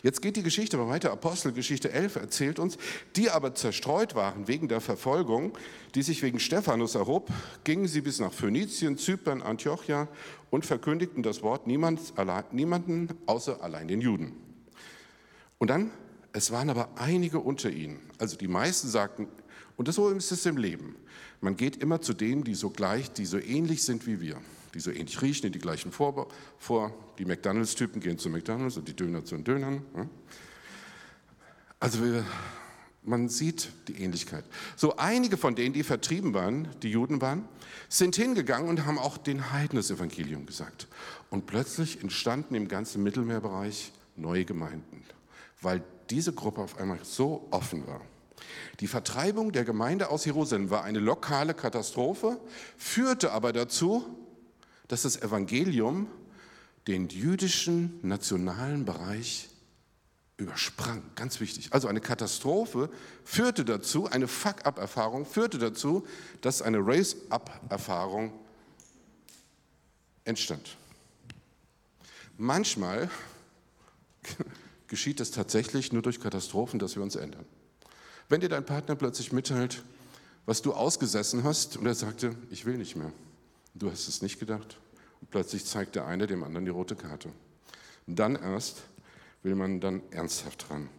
Jetzt 0.01 0.21
geht 0.21 0.35
die 0.35 0.43
Geschichte 0.43 0.77
aber 0.77 0.87
weiter. 0.87 1.11
Apostelgeschichte 1.11 1.91
11 1.91 2.15
erzählt 2.15 2.59
uns, 2.59 2.77
die 3.15 3.29
aber 3.29 3.55
zerstreut 3.55 4.15
waren 4.15 4.47
wegen 4.47 4.67
der 4.67 4.81
Verfolgung, 4.81 5.57
die 5.95 6.03
sich 6.03 6.21
wegen 6.21 6.39
Stephanus 6.39 6.95
erhob, 6.95 7.29
gingen 7.63 7.87
sie 7.87 8.01
bis 8.01 8.19
nach 8.19 8.33
Phönizien, 8.33 8.97
Zypern, 8.97 9.41
Antiochia 9.41 10.07
und 10.49 10.65
verkündigten 10.65 11.23
das 11.23 11.41
Wort 11.41 11.67
niemanden 11.67 13.07
außer 13.25 13.61
allein 13.61 13.87
den 13.87 14.01
Juden. 14.01 14.33
Und 15.57 15.69
dann, 15.69 15.91
es 16.33 16.51
waren 16.51 16.69
aber 16.69 16.89
einige 16.95 17.39
unter 17.39 17.69
ihnen, 17.69 17.99
also 18.17 18.37
die 18.37 18.47
meisten 18.47 18.87
sagten, 18.87 19.27
und 19.75 19.91
so 19.91 20.09
ist 20.09 20.31
es 20.31 20.45
im 20.45 20.57
Leben. 20.57 20.95
Man 21.41 21.57
geht 21.57 21.77
immer 21.77 21.99
zu 21.99 22.13
denen, 22.13 22.43
die 22.43 22.53
so 22.53 22.69
gleich, 22.69 23.11
die 23.11 23.25
so 23.25 23.39
ähnlich 23.39 23.83
sind 23.83 24.05
wie 24.05 24.21
wir, 24.21 24.39
die 24.73 24.79
so 24.79 24.91
ähnlich 24.91 25.21
riechen, 25.21 25.51
die 25.51 25.59
gleichen 25.59 25.91
vor. 25.91 26.27
vor. 26.57 26.93
Die 27.17 27.25
McDonalds-Typen 27.25 28.01
gehen 28.01 28.17
zu 28.17 28.29
McDonalds 28.29 28.77
und 28.77 28.87
die 28.87 28.95
Döner 28.95 29.23
zu 29.23 29.35
den 29.35 29.43
Dönern. 29.43 29.83
Also 31.79 32.03
wir, 32.03 32.25
man 33.03 33.29
sieht 33.29 33.69
die 33.87 34.01
Ähnlichkeit. 34.01 34.45
So 34.75 34.95
einige 34.97 35.37
von 35.37 35.55
denen, 35.55 35.73
die 35.73 35.83
vertrieben 35.83 36.33
waren, 36.33 36.67
die 36.81 36.89
Juden 36.89 37.21
waren, 37.21 37.47
sind 37.89 38.15
hingegangen 38.15 38.69
und 38.69 38.85
haben 38.85 38.97
auch 38.97 39.17
den 39.17 39.51
Heiden 39.51 39.75
das 39.75 39.91
Evangelium 39.91 40.45
gesagt. 40.45 40.87
Und 41.29 41.45
plötzlich 41.45 42.01
entstanden 42.01 42.55
im 42.55 42.67
ganzen 42.67 43.03
Mittelmeerbereich 43.03 43.91
neue 44.15 44.45
Gemeinden, 44.45 45.03
weil 45.61 45.83
diese 46.09 46.33
Gruppe 46.33 46.61
auf 46.61 46.79
einmal 46.79 46.99
so 47.03 47.47
offen 47.51 47.85
war. 47.87 48.01
Die 48.79 48.87
Vertreibung 48.87 49.51
der 49.51 49.63
Gemeinde 49.63 50.09
aus 50.09 50.25
Jerusalem 50.25 50.69
war 50.69 50.83
eine 50.83 50.99
lokale 50.99 51.53
Katastrophe, 51.53 52.39
führte 52.77 53.31
aber 53.31 53.53
dazu, 53.53 54.22
dass 54.87 55.03
das 55.03 55.21
Evangelium 55.21 56.07
den 56.87 57.07
jüdischen 57.09 57.99
nationalen 58.01 58.85
Bereich 58.85 59.49
übersprang. 60.37 61.03
Ganz 61.15 61.39
wichtig. 61.39 61.71
Also 61.71 61.87
eine 61.87 62.01
Katastrophe 62.01 62.89
führte 63.23 63.63
dazu, 63.65 64.07
eine 64.07 64.27
Fuck-up-Erfahrung 64.27 65.25
führte 65.25 65.57
dazu, 65.57 66.05
dass 66.41 66.61
eine 66.61 66.79
Race-up-Erfahrung 66.79 68.33
entstand. 70.25 70.77
Manchmal 72.37 73.09
geschieht 74.87 75.19
es 75.19 75.31
tatsächlich 75.31 75.93
nur 75.93 76.01
durch 76.01 76.19
Katastrophen, 76.19 76.79
dass 76.79 76.95
wir 76.95 77.03
uns 77.03 77.15
ändern. 77.15 77.45
Wenn 78.29 78.41
dir 78.41 78.49
dein 78.49 78.65
Partner 78.65 78.95
plötzlich 78.95 79.31
mitteilt, 79.31 79.83
was 80.45 80.61
du 80.61 80.73
ausgesessen 80.73 81.43
hast, 81.43 81.77
und 81.77 81.85
er 81.85 81.95
sagte, 81.95 82.35
ich 82.49 82.65
will 82.65 82.77
nicht 82.77 82.95
mehr. 82.95 83.13
Du 83.73 83.89
hast 83.89 84.07
es 84.07 84.21
nicht 84.21 84.39
gedacht. 84.39 84.77
Und 85.21 85.31
plötzlich 85.31 85.65
zeigt 85.65 85.95
der 85.95 86.05
eine 86.05 86.27
dem 86.27 86.43
anderen 86.43 86.65
die 86.65 86.71
rote 86.71 86.95
Karte. 86.95 87.29
Und 88.07 88.19
dann 88.19 88.35
erst 88.35 88.83
will 89.41 89.55
man 89.55 89.79
dann 89.79 90.01
ernsthaft 90.11 90.69
dran. 90.69 90.89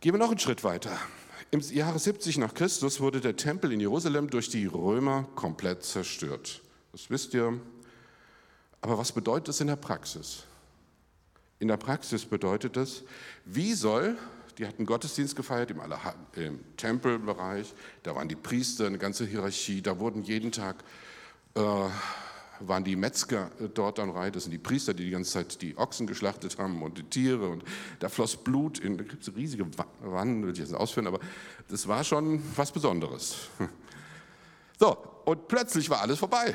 Gehen 0.00 0.14
wir 0.14 0.18
noch 0.18 0.30
einen 0.30 0.38
Schritt 0.38 0.64
weiter. 0.64 0.98
Im 1.50 1.60
Jahre 1.60 1.98
70 1.98 2.38
nach 2.38 2.54
Christus 2.54 3.00
wurde 3.00 3.20
der 3.20 3.36
Tempel 3.36 3.72
in 3.72 3.80
Jerusalem 3.80 4.28
durch 4.28 4.48
die 4.48 4.66
Römer 4.66 5.28
komplett 5.34 5.84
zerstört. 5.84 6.62
Das 6.92 7.10
wisst 7.10 7.34
ihr. 7.34 7.60
Aber 8.80 8.98
was 8.98 9.12
bedeutet 9.12 9.48
das 9.48 9.60
in 9.60 9.68
der 9.68 9.76
Praxis? 9.76 10.44
In 11.58 11.68
der 11.68 11.76
Praxis 11.76 12.24
bedeutet 12.24 12.76
das, 12.76 13.02
wie 13.44 13.72
soll 13.72 14.18
die 14.58 14.66
hatten 14.66 14.86
Gottesdienst 14.86 15.36
gefeiert 15.36 15.70
im, 15.70 15.80
im, 16.34 16.76
Tempelbereich, 16.76 17.74
da 18.02 18.14
waren 18.14 18.28
die 18.28 18.36
Priester, 18.36 18.86
eine 18.86 18.98
ganze 18.98 19.26
Hierarchie, 19.26 19.82
da 19.82 19.98
wurden 19.98 20.22
jeden 20.22 20.52
Tag, 20.52 20.76
waren 22.60 22.84
die 22.84 22.96
Metzger 22.96 23.50
äh, 23.60 23.68
dort 23.68 23.98
am 23.98 24.10
Reihe, 24.10 24.32
das 24.32 24.44
sind 24.44 24.52
die 24.52 24.58
Priester, 24.58 24.94
die 24.94 25.04
die 25.04 25.10
ganze 25.10 25.32
Zeit 25.32 25.60
die 25.62 25.76
Ochsen 25.76 26.06
geschlachtet 26.06 26.58
haben 26.58 26.82
und 26.82 26.98
die 26.98 27.02
Tiere 27.02 27.48
und 27.48 27.64
da 27.98 28.08
floss 28.08 28.36
Blut, 28.36 28.78
in, 28.78 28.98
da 28.98 29.04
gibt 29.04 29.26
es 29.26 29.34
riesige 29.34 29.66
Wannen, 30.00 30.44
will 30.44 30.52
ich 30.52 30.58
jetzt 30.58 30.70
nicht 30.70 30.80
ausführen, 30.80 31.06
aber 31.06 31.20
das 31.68 31.86
war 31.88 32.04
schon 32.04 32.42
was 32.56 32.72
Besonderes. 32.72 33.48
So, 34.78 34.94
und 35.24 35.48
plötzlich 35.48 35.88
war 35.88 36.02
alles 36.02 36.18
vorbei. 36.18 36.54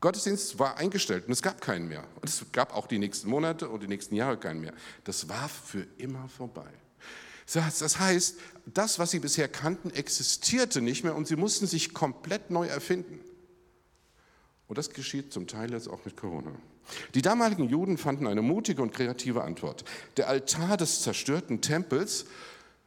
Gottesdienst 0.00 0.58
war 0.58 0.78
eingestellt 0.78 1.26
und 1.26 1.32
es 1.32 1.42
gab 1.42 1.60
keinen 1.60 1.86
mehr. 1.86 2.02
Und 2.14 2.24
es 2.24 2.46
gab 2.50 2.74
auch 2.74 2.86
die 2.86 2.98
nächsten 2.98 3.28
Monate 3.28 3.68
und 3.68 3.82
die 3.82 3.86
nächsten 3.86 4.14
Jahre 4.14 4.38
keinen 4.38 4.62
mehr. 4.62 4.72
Das 5.04 5.28
war 5.28 5.50
für 5.50 5.86
immer 5.98 6.26
vorbei. 6.28 6.70
Das 7.52 7.98
heißt, 7.98 8.36
das, 8.66 8.98
was 8.98 9.10
sie 9.10 9.18
bisher 9.18 9.48
kannten, 9.48 9.90
existierte 9.90 10.80
nicht 10.80 11.02
mehr 11.02 11.16
und 11.16 11.26
sie 11.26 11.36
mussten 11.36 11.66
sich 11.66 11.92
komplett 11.92 12.50
neu 12.50 12.66
erfinden. 12.66 13.20
Und 14.68 14.78
das 14.78 14.90
geschieht 14.90 15.32
zum 15.32 15.48
Teil 15.48 15.72
jetzt 15.72 15.88
auch 15.88 16.04
mit 16.04 16.16
Corona. 16.16 16.52
Die 17.14 17.22
damaligen 17.22 17.68
Juden 17.68 17.98
fanden 17.98 18.26
eine 18.26 18.42
mutige 18.42 18.82
und 18.82 18.92
kreative 18.92 19.42
Antwort. 19.42 19.84
Der 20.16 20.28
Altar 20.28 20.76
des 20.76 21.02
zerstörten 21.02 21.60
Tempels 21.60 22.26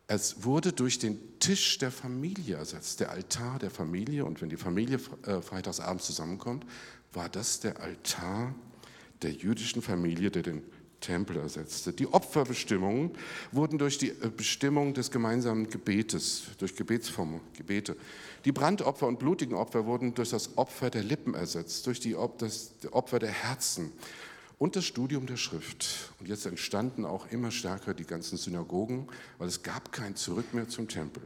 es 0.08 0.44
wurde 0.44 0.74
durch 0.74 1.00
den 1.00 1.40
Tisch 1.40 1.78
der 1.78 1.92
Familie 1.92 2.58
ersetzt, 2.58 3.00
der 3.00 3.12
Altar 3.12 3.60
der 3.60 3.72
Familie. 3.72 4.26
Und 4.26 4.42
wenn 4.42 4.50
die 4.50 4.58
Familie 4.58 5.00
äh, 5.26 5.42
freitagsabends 5.42 6.06
zusammenkommt, 6.06 6.66
war 7.14 7.30
das 7.30 7.62
der 7.62 7.80
Altar 7.80 8.54
der 9.22 9.32
jüdischen 9.32 9.82
Familie, 9.82 10.30
der 10.30 10.44
den 10.44 10.62
Tempel 11.04 11.38
ersetzte. 11.38 11.94
Die 11.94 12.08
Opferbestimmungen 12.08 13.12
wurden 13.52 13.78
durch 13.78 13.98
die 13.98 14.10
äh, 14.10 14.32
Bestimmung 14.36 14.94
des 14.94 15.12
gemeinsamen 15.12 15.70
Gebetes, 15.70 16.44
durch 16.58 16.76
Gebetsformen, 16.76 17.42
Gebete. 17.56 17.96
Die 18.46 18.52
Brandopfer 18.52 19.08
und 19.08 19.20
blutigen 19.20 19.56
Opfer 19.56 19.86
wurden 19.86 20.14
durch 20.14 20.30
das 20.30 20.58
Opfer 20.58 20.90
der 20.90 21.04
Lippen 21.04 21.34
ersetzt, 21.36 21.86
durch 21.86 22.00
die 22.00 22.16
das 22.38 22.72
Opfer 22.92 23.20
der 23.20 23.32
Herzen 23.32 23.92
und 24.58 24.76
das 24.76 24.86
Studium 24.86 25.26
der 25.26 25.38
Schrift. 25.38 26.14
Und 26.20 26.30
jetzt 26.30 26.46
entstanden 26.46 27.06
auch 27.06 27.30
immer 27.32 27.52
stärker 27.52 27.94
die 27.94 28.06
ganzen 28.06 28.38
Synagogen, 28.38 29.08
weil 29.38 29.50
es 29.50 29.62
gab 29.62 29.92
kein 29.92 30.16
Zurück 30.16 30.54
mehr 30.54 30.70
zum 30.70 30.88
Tempel. 30.88 31.24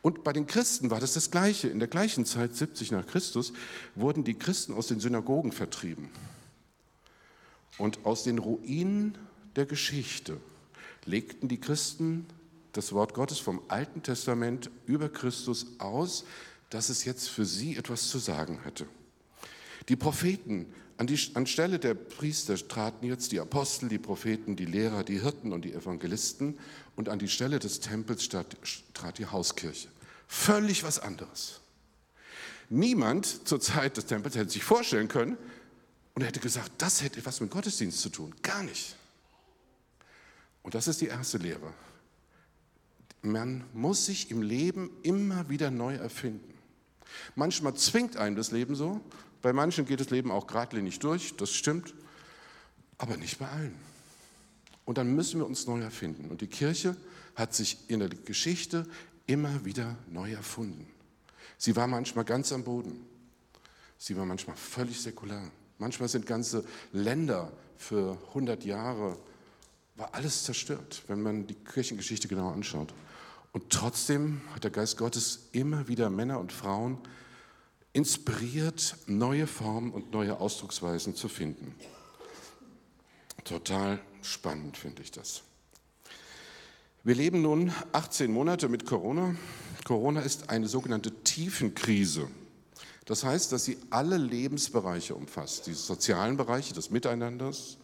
Und 0.00 0.24
bei 0.24 0.32
den 0.32 0.46
Christen 0.46 0.90
war 0.90 0.98
das 0.98 1.12
das 1.12 1.30
Gleiche. 1.30 1.68
In 1.68 1.78
der 1.78 1.88
gleichen 1.88 2.24
Zeit, 2.24 2.56
70 2.56 2.90
nach 2.90 3.06
Christus, 3.06 3.52
wurden 3.94 4.24
die 4.24 4.34
Christen 4.34 4.72
aus 4.72 4.88
den 4.88 5.00
Synagogen 5.00 5.52
vertrieben. 5.52 6.08
Und 7.78 8.04
aus 8.04 8.24
den 8.24 8.38
Ruinen 8.38 9.16
der 9.56 9.66
Geschichte 9.66 10.40
legten 11.04 11.48
die 11.48 11.60
Christen 11.60 12.26
das 12.72 12.92
Wort 12.92 13.14
Gottes 13.14 13.38
vom 13.38 13.62
Alten 13.68 14.02
Testament 14.02 14.70
über 14.86 15.08
Christus 15.08 15.66
aus, 15.78 16.24
dass 16.70 16.88
es 16.88 17.04
jetzt 17.04 17.28
für 17.28 17.44
sie 17.44 17.76
etwas 17.76 18.08
zu 18.08 18.18
sagen 18.18 18.64
hatte. 18.64 18.86
Die 19.88 19.96
Propheten, 19.96 20.66
an 20.96 21.06
die, 21.06 21.18
anstelle 21.34 21.78
der 21.78 21.94
Priester 21.94 22.56
traten 22.56 23.06
jetzt 23.06 23.32
die 23.32 23.40
Apostel, 23.40 23.88
die 23.88 23.98
Propheten, 23.98 24.56
die 24.56 24.64
Lehrer, 24.64 25.04
die 25.04 25.20
Hirten 25.20 25.52
und 25.52 25.64
die 25.64 25.72
Evangelisten 25.72 26.58
und 26.96 27.08
an 27.08 27.18
die 27.18 27.28
Stelle 27.28 27.58
des 27.58 27.80
Tempels 27.80 28.28
trat 28.28 29.18
die 29.18 29.26
Hauskirche. 29.26 29.88
Völlig 30.28 30.84
was 30.84 30.98
anderes. 30.98 31.60
Niemand 32.70 33.46
zur 33.46 33.60
Zeit 33.60 33.98
des 33.98 34.06
Tempels 34.06 34.34
hätte 34.34 34.50
sich 34.50 34.64
vorstellen 34.64 35.08
können 35.08 35.36
und 36.14 36.22
hätte 36.22 36.40
gesagt, 36.40 36.70
das 36.78 37.02
hätte 37.02 37.24
was 37.24 37.40
mit 37.40 37.50
Gottesdienst 37.50 38.00
zu 38.00 38.08
tun. 38.08 38.34
Gar 38.42 38.62
nicht. 38.62 38.96
Und 40.62 40.74
das 40.74 40.88
ist 40.88 41.00
die 41.00 41.06
erste 41.06 41.38
Lehre. 41.38 41.72
Man 43.22 43.64
muss 43.72 44.06
sich 44.06 44.30
im 44.30 44.42
Leben 44.42 44.90
immer 45.02 45.48
wieder 45.48 45.70
neu 45.70 45.94
erfinden. 45.94 46.54
Manchmal 47.34 47.74
zwingt 47.74 48.16
einem 48.16 48.36
das 48.36 48.50
Leben 48.50 48.74
so, 48.74 49.00
bei 49.42 49.52
manchen 49.52 49.86
geht 49.86 50.00
das 50.00 50.10
Leben 50.10 50.30
auch 50.30 50.46
geradlinig 50.46 50.98
durch, 51.00 51.36
das 51.36 51.52
stimmt, 51.52 51.94
aber 52.98 53.16
nicht 53.16 53.38
bei 53.38 53.48
allen. 53.48 53.74
Und 54.84 54.98
dann 54.98 55.14
müssen 55.14 55.40
wir 55.40 55.46
uns 55.46 55.66
neu 55.66 55.80
erfinden. 55.80 56.30
Und 56.30 56.40
die 56.40 56.46
Kirche 56.46 56.96
hat 57.34 57.54
sich 57.54 57.78
in 57.88 58.00
der 58.00 58.08
Geschichte 58.08 58.86
immer 59.26 59.64
wieder 59.64 59.96
neu 60.08 60.32
erfunden. 60.32 60.86
Sie 61.58 61.76
war 61.76 61.86
manchmal 61.86 62.24
ganz 62.24 62.52
am 62.52 62.64
Boden. 62.64 63.06
Sie 63.98 64.16
war 64.16 64.26
manchmal 64.26 64.56
völlig 64.56 65.00
säkular. 65.00 65.50
Manchmal 65.82 66.08
sind 66.08 66.26
ganze 66.26 66.64
Länder 66.92 67.50
für 67.76 68.16
100 68.28 68.64
Jahre, 68.64 69.18
war 69.96 70.14
alles 70.14 70.44
zerstört, 70.44 71.02
wenn 71.08 71.20
man 71.20 71.48
die 71.48 71.56
Kirchengeschichte 71.56 72.28
genau 72.28 72.52
anschaut. 72.52 72.94
Und 73.50 73.68
trotzdem 73.70 74.42
hat 74.54 74.62
der 74.62 74.70
Geist 74.70 74.96
Gottes 74.96 75.48
immer 75.50 75.88
wieder 75.88 76.08
Männer 76.08 76.38
und 76.38 76.52
Frauen 76.52 76.98
inspiriert, 77.92 78.94
neue 79.08 79.48
Formen 79.48 79.90
und 79.90 80.12
neue 80.12 80.38
Ausdrucksweisen 80.38 81.16
zu 81.16 81.28
finden. 81.28 81.74
Total 83.42 83.98
spannend 84.22 84.76
finde 84.76 85.02
ich 85.02 85.10
das. 85.10 85.42
Wir 87.02 87.16
leben 87.16 87.42
nun 87.42 87.72
18 87.90 88.32
Monate 88.32 88.68
mit 88.68 88.86
Corona. 88.86 89.34
Corona 89.84 90.20
ist 90.20 90.48
eine 90.48 90.68
sogenannte 90.68 91.10
Tiefenkrise. 91.24 92.28
Das 93.06 93.24
heißt, 93.24 93.50
dass 93.52 93.64
sie 93.64 93.78
alle 93.90 94.16
Lebensbereiche 94.16 95.14
umfasst, 95.14 95.66
die 95.66 95.74
sozialen 95.74 96.36
Bereiche 96.36 96.72
des 96.72 96.90
Miteinanders, 96.90 97.78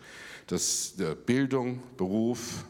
das, 0.46 0.94
der 0.96 1.14
Bildung, 1.14 1.82
Beruf, 1.96 2.64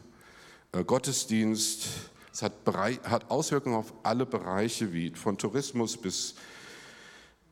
äh, 0.71 0.83
Gottesdienst. 0.83 1.87
Es 2.31 2.41
hat, 2.41 2.53
hat, 2.65 3.29
Auswirkungen 3.29 3.75
auf 3.75 3.93
alle 4.03 4.25
Bereiche, 4.25 4.93
wie 4.93 5.11
von 5.11 5.37
Tourismus 5.37 5.97
bis, 5.97 6.35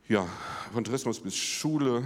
ja, 0.08 0.28
von 0.74 0.84
Tourismus 0.84 1.20
bis 1.20 1.36
Schule. 1.36 2.04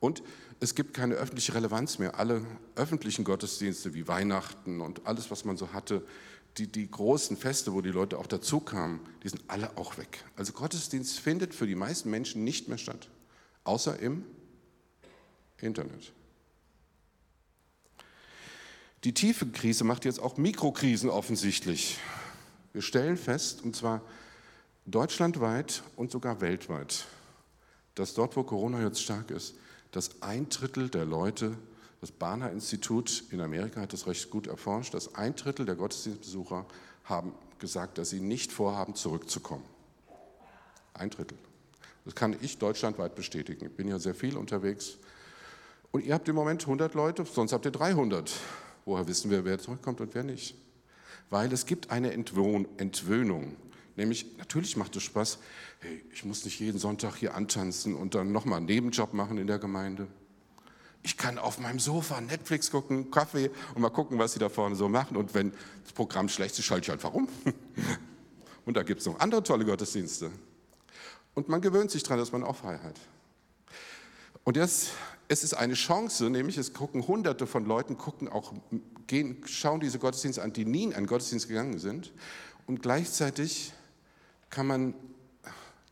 Und 0.00 0.22
es 0.60 0.74
gibt 0.74 0.94
keine 0.94 1.14
öffentliche 1.14 1.54
Relevanz 1.54 1.98
mehr. 1.98 2.18
Alle 2.18 2.44
öffentlichen 2.76 3.24
Gottesdienste 3.24 3.94
wie 3.94 4.06
Weihnachten 4.06 4.80
und 4.80 5.06
alles, 5.06 5.30
was 5.30 5.44
man 5.44 5.56
so 5.56 5.72
hatte, 5.72 6.04
die, 6.58 6.66
die 6.66 6.90
großen 6.90 7.36
Feste, 7.36 7.72
wo 7.72 7.80
die 7.80 7.90
Leute 7.90 8.18
auch 8.18 8.26
dazu 8.26 8.60
kamen, 8.60 9.00
die 9.22 9.28
sind 9.28 9.42
alle 9.48 9.76
auch 9.76 9.96
weg. 9.96 10.24
Also 10.36 10.52
Gottesdienst 10.52 11.18
findet 11.18 11.54
für 11.54 11.66
die 11.66 11.74
meisten 11.74 12.10
Menschen 12.10 12.44
nicht 12.44 12.68
mehr 12.68 12.78
statt, 12.78 13.08
außer 13.64 13.98
im 13.98 14.24
Internet. 15.58 16.12
Die 19.04 19.14
tiefe 19.14 19.46
Krise 19.46 19.84
macht 19.84 20.04
jetzt 20.04 20.20
auch 20.20 20.36
Mikrokrisen 20.36 21.10
offensichtlich. 21.10 21.98
Wir 22.72 22.82
stellen 22.82 23.16
fest, 23.16 23.62
und 23.62 23.74
zwar 23.74 24.02
deutschlandweit 24.86 25.82
und 25.96 26.10
sogar 26.10 26.40
weltweit, 26.40 27.06
dass 27.94 28.14
dort, 28.14 28.36
wo 28.36 28.44
Corona 28.44 28.82
jetzt 28.82 29.02
stark 29.02 29.30
ist, 29.30 29.54
dass 29.90 30.22
ein 30.22 30.48
Drittel 30.48 30.88
der 30.88 31.04
Leute, 31.04 31.56
das 32.02 32.10
Barner-Institut 32.10 33.22
in 33.30 33.40
Amerika 33.40 33.80
hat 33.80 33.92
das 33.92 34.08
recht 34.08 34.28
gut 34.28 34.48
erforscht, 34.48 34.92
dass 34.92 35.14
ein 35.14 35.36
Drittel 35.36 35.64
der 35.64 35.76
Gottesdienstbesucher 35.76 36.66
haben 37.04 37.32
gesagt, 37.60 37.96
dass 37.96 38.10
sie 38.10 38.18
nicht 38.18 38.50
vorhaben, 38.50 38.96
zurückzukommen. 38.96 39.62
Ein 40.94 41.10
Drittel. 41.10 41.38
Das 42.04 42.16
kann 42.16 42.34
ich 42.42 42.58
deutschlandweit 42.58 43.14
bestätigen. 43.14 43.66
Ich 43.66 43.76
bin 43.76 43.86
ja 43.86 44.00
sehr 44.00 44.16
viel 44.16 44.36
unterwegs. 44.36 44.98
Und 45.92 46.04
ihr 46.04 46.14
habt 46.14 46.28
im 46.28 46.34
Moment 46.34 46.62
100 46.62 46.94
Leute, 46.94 47.24
sonst 47.24 47.52
habt 47.52 47.66
ihr 47.66 47.70
300. 47.70 48.32
Woher 48.84 49.06
wissen 49.06 49.30
wir, 49.30 49.44
wer 49.44 49.60
zurückkommt 49.60 50.00
und 50.00 50.12
wer 50.16 50.24
nicht? 50.24 50.56
Weil 51.30 51.52
es 51.52 51.66
gibt 51.66 51.92
eine 51.92 52.12
Entwöhnung. 52.12 53.56
Nämlich, 53.94 54.26
natürlich 54.38 54.76
macht 54.76 54.96
es 54.96 55.04
Spaß, 55.04 55.38
hey, 55.78 56.04
ich 56.12 56.24
muss 56.24 56.44
nicht 56.44 56.58
jeden 56.58 56.80
Sonntag 56.80 57.14
hier 57.14 57.36
antanzen 57.36 57.94
und 57.94 58.16
dann 58.16 58.32
nochmal 58.32 58.56
einen 58.56 58.66
Nebenjob 58.66 59.14
machen 59.14 59.38
in 59.38 59.46
der 59.46 59.60
Gemeinde. 59.60 60.08
Ich 61.02 61.16
kann 61.16 61.38
auf 61.38 61.58
meinem 61.58 61.80
Sofa 61.80 62.20
Netflix 62.20 62.70
gucken, 62.70 63.10
Kaffee 63.10 63.50
und 63.74 63.82
mal 63.82 63.90
gucken, 63.90 64.18
was 64.18 64.34
sie 64.34 64.38
da 64.38 64.48
vorne 64.48 64.76
so 64.76 64.88
machen. 64.88 65.16
Und 65.16 65.34
wenn 65.34 65.52
das 65.82 65.92
Programm 65.92 66.28
schlecht 66.28 66.58
ist, 66.58 66.64
schalte 66.64 66.86
ich 66.86 66.92
einfach 66.92 67.12
um. 67.12 67.28
Und 68.64 68.76
da 68.76 68.84
gibt 68.84 69.00
es 69.00 69.06
noch 69.06 69.18
andere 69.18 69.42
tolle 69.42 69.64
Gottesdienste. 69.64 70.30
Und 71.34 71.48
man 71.48 71.60
gewöhnt 71.60 71.90
sich 71.90 72.04
daran, 72.04 72.20
dass 72.20 72.30
man 72.30 72.44
auch 72.44 72.54
frei 72.54 72.78
hat. 72.78 72.94
Und 74.44 74.56
jetzt 74.56 74.92
es 75.32 75.44
ist 75.44 75.54
eine 75.54 75.72
Chance, 75.72 76.28
nämlich 76.28 76.58
es 76.58 76.74
gucken 76.74 77.06
Hunderte 77.06 77.46
von 77.46 77.64
Leuten, 77.64 77.96
gucken 77.96 78.28
auch, 78.28 78.52
gehen, 79.06 79.42
schauen 79.46 79.80
diese 79.80 79.98
Gottesdienste 79.98 80.42
an, 80.42 80.52
die 80.52 80.66
nie 80.66 80.84
in 80.84 80.92
einen 80.92 81.06
Gottesdienst 81.06 81.48
gegangen 81.48 81.78
sind. 81.78 82.12
Und 82.66 82.82
gleichzeitig 82.82 83.72
kann 84.50 84.66
man 84.66 84.94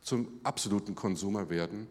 zum 0.03 0.27
absoluten 0.43 0.93
Konsumer 0.93 1.49
werden, 1.49 1.87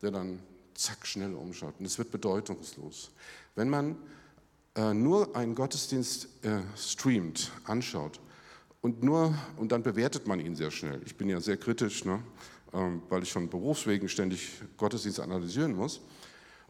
der 0.00 0.12
dann 0.12 0.38
zack 0.74 1.06
schnell 1.06 1.34
umschaut. 1.34 1.74
Und 1.78 1.86
es 1.86 1.98
wird 1.98 2.10
bedeutungslos. 2.10 3.10
Wenn 3.54 3.68
man 3.68 3.96
äh, 4.74 4.92
nur 4.92 5.36
einen 5.36 5.54
Gottesdienst 5.54 6.28
äh, 6.44 6.60
streamt, 6.76 7.52
anschaut 7.64 8.20
und 8.80 9.02
nur 9.02 9.34
und 9.56 9.72
dann 9.72 9.82
bewertet 9.82 10.26
man 10.26 10.40
ihn 10.40 10.56
sehr 10.56 10.70
schnell. 10.70 11.00
Ich 11.06 11.16
bin 11.16 11.28
ja 11.28 11.40
sehr 11.40 11.56
kritisch, 11.56 12.04
ne? 12.04 12.22
ähm, 12.72 13.02
weil 13.08 13.22
ich 13.22 13.30
schon 13.30 13.48
berufswegen 13.48 14.08
ständig 14.08 14.60
Gottesdienst 14.76 15.20
analysieren 15.20 15.74
muss. 15.74 16.00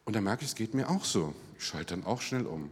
Und 0.04 0.14
dann 0.14 0.24
merke 0.24 0.42
ich, 0.42 0.50
es 0.50 0.54
geht 0.54 0.74
mir 0.74 0.90
auch 0.90 1.04
so. 1.04 1.34
Ich 1.58 1.64
schalte 1.64 1.96
dann 1.96 2.04
auch 2.04 2.20
schnell 2.20 2.46
um. 2.46 2.70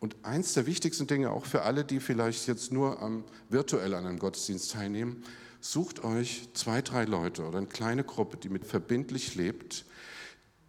Und 0.00 0.16
eins 0.22 0.54
der 0.54 0.66
wichtigsten 0.66 1.06
Dinge, 1.06 1.30
auch 1.30 1.44
für 1.44 1.62
alle, 1.62 1.84
die 1.84 2.00
vielleicht 2.00 2.48
jetzt 2.48 2.72
nur 2.72 3.02
am, 3.02 3.22
virtuell 3.50 3.92
an 3.92 4.06
einem 4.06 4.18
Gottesdienst 4.18 4.72
teilnehmen, 4.72 5.22
sucht 5.60 6.02
euch 6.02 6.48
zwei, 6.54 6.80
drei 6.80 7.04
Leute 7.04 7.44
oder 7.44 7.58
eine 7.58 7.66
kleine 7.66 8.02
Gruppe, 8.02 8.38
die 8.38 8.48
mit 8.48 8.64
verbindlich 8.64 9.34
lebt, 9.34 9.84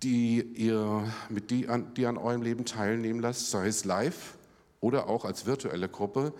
die 0.04 0.42
ihr, 0.42 1.12
mit 1.30 1.52
die, 1.52 1.68
an, 1.68 1.94
die 1.94 2.06
an 2.06 2.18
eurem 2.18 2.42
Leben 2.42 2.66
teilnehmen 2.66 3.20
lasst, 3.20 3.52
sei 3.52 3.68
es 3.68 3.86
live 3.86 4.36
oder 4.80 5.08
auch 5.08 5.26
als 5.26 5.46
virtuelle 5.46 5.90
Gruppe, 5.90 6.34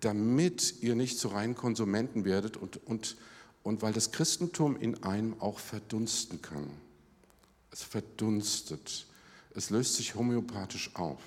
damit 0.00 0.82
ihr 0.82 0.94
nicht 0.94 1.18
zu 1.18 1.28
reinen 1.28 1.54
Konsumenten 1.54 2.24
werdet 2.24 2.56
und, 2.56 2.84
und, 2.86 3.16
und 3.62 3.82
weil 3.82 3.92
das 3.92 4.10
Christentum 4.10 4.76
in 4.76 5.02
einem 5.04 5.40
auch 5.40 5.58
verdunsten 5.58 6.42
kann. 6.42 6.68
Es 7.70 7.82
verdunstet. 7.82 9.06
Es 9.54 9.70
löst 9.70 9.94
sich 9.94 10.14
homöopathisch 10.14 10.90
auf. 10.94 11.20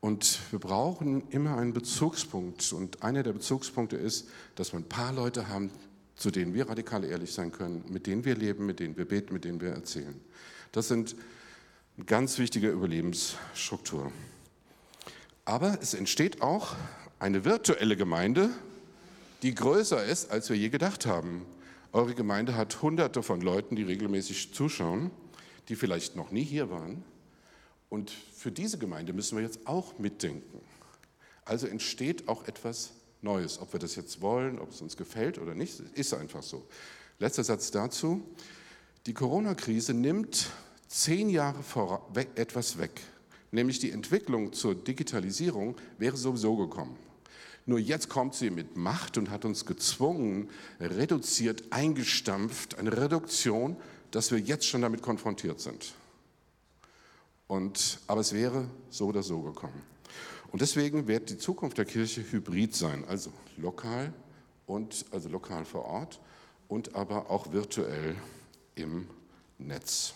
Und 0.00 0.40
wir 0.50 0.58
brauchen 0.58 1.28
immer 1.30 1.56
einen 1.56 1.72
Bezugspunkt. 1.72 2.72
Und 2.72 3.02
einer 3.02 3.22
der 3.22 3.32
Bezugspunkte 3.32 3.96
ist, 3.96 4.28
dass 4.54 4.72
wir 4.72 4.80
ein 4.80 4.88
paar 4.88 5.12
Leute 5.12 5.48
haben, 5.48 5.70
zu 6.16 6.30
denen 6.30 6.54
wir 6.54 6.68
radikal 6.68 7.04
ehrlich 7.04 7.32
sein 7.32 7.52
können, 7.52 7.84
mit 7.88 8.06
denen 8.06 8.24
wir 8.24 8.34
leben, 8.36 8.66
mit 8.66 8.80
denen 8.80 8.96
wir 8.96 9.04
beten, 9.04 9.32
mit 9.32 9.44
denen 9.44 9.60
wir 9.60 9.70
erzählen. 9.70 10.20
Das 10.72 10.88
sind 10.88 11.16
ganz 12.06 12.38
wichtige 12.38 12.70
Überlebensstruktur. 12.70 14.10
Aber 15.44 15.78
es 15.80 15.94
entsteht 15.94 16.42
auch 16.42 16.74
eine 17.18 17.44
virtuelle 17.44 17.96
Gemeinde, 17.96 18.50
die 19.42 19.54
größer 19.54 20.04
ist, 20.04 20.30
als 20.30 20.48
wir 20.48 20.56
je 20.56 20.70
gedacht 20.70 21.06
haben. 21.06 21.44
Eure 21.92 22.14
Gemeinde 22.14 22.56
hat 22.56 22.82
hunderte 22.82 23.22
von 23.22 23.40
Leuten, 23.40 23.76
die 23.76 23.82
regelmäßig 23.82 24.54
zuschauen, 24.54 25.10
die 25.68 25.76
vielleicht 25.76 26.16
noch 26.16 26.30
nie 26.30 26.44
hier 26.44 26.70
waren 26.70 27.04
und 27.92 28.10
für 28.10 28.50
diese 28.50 28.78
Gemeinde 28.78 29.12
müssen 29.12 29.36
wir 29.36 29.44
jetzt 29.44 29.66
auch 29.66 29.98
mitdenken. 29.98 30.62
Also 31.44 31.66
entsteht 31.66 32.26
auch 32.26 32.48
etwas 32.48 32.92
Neues. 33.20 33.60
Ob 33.60 33.74
wir 33.74 33.80
das 33.80 33.96
jetzt 33.96 34.22
wollen, 34.22 34.58
ob 34.58 34.70
es 34.70 34.80
uns 34.80 34.96
gefällt 34.96 35.36
oder 35.36 35.54
nicht, 35.54 35.78
ist 35.92 36.14
einfach 36.14 36.42
so. 36.42 36.66
Letzter 37.18 37.44
Satz 37.44 37.70
dazu. 37.70 38.22
Die 39.06 39.14
Corona-Krise 39.14 39.94
nimmt 39.94 40.50
zehn 40.86 41.28
Jahre 41.28 41.64
vor, 41.64 42.08
weg, 42.14 42.28
etwas 42.36 42.78
weg. 42.78 43.00
Nämlich 43.50 43.80
die 43.80 43.90
Entwicklung 43.90 44.52
zur 44.52 44.76
Digitalisierung 44.76 45.74
wäre 45.98 46.16
sowieso 46.16 46.56
gekommen. 46.56 46.96
Nur 47.66 47.80
jetzt 47.80 48.08
kommt 48.08 48.36
sie 48.36 48.50
mit 48.50 48.76
Macht 48.76 49.18
und 49.18 49.28
hat 49.28 49.44
uns 49.44 49.66
gezwungen, 49.66 50.50
reduziert, 50.78 51.64
eingestampft, 51.70 52.78
eine 52.78 52.96
Reduktion, 52.96 53.76
dass 54.12 54.30
wir 54.30 54.38
jetzt 54.38 54.66
schon 54.66 54.82
damit 54.82 55.02
konfrontiert 55.02 55.58
sind. 55.58 55.94
Und, 57.48 57.98
aber 58.06 58.20
es 58.20 58.32
wäre 58.32 58.68
so 58.88 59.06
oder 59.06 59.24
so 59.24 59.40
gekommen. 59.42 59.82
Und 60.52 60.62
deswegen 60.62 61.08
wird 61.08 61.28
die 61.28 61.38
Zukunft 61.38 61.76
der 61.76 61.86
Kirche 61.86 62.22
hybrid 62.30 62.76
sein, 62.76 63.04
also 63.08 63.32
lokal 63.56 64.12
und 64.66 65.06
also 65.10 65.28
lokal 65.28 65.64
vor 65.64 65.86
Ort 65.86 66.20
und 66.68 66.94
aber 66.94 67.30
auch 67.30 67.52
virtuell 67.52 68.14
im 68.74 69.08
Netz. 69.58 70.14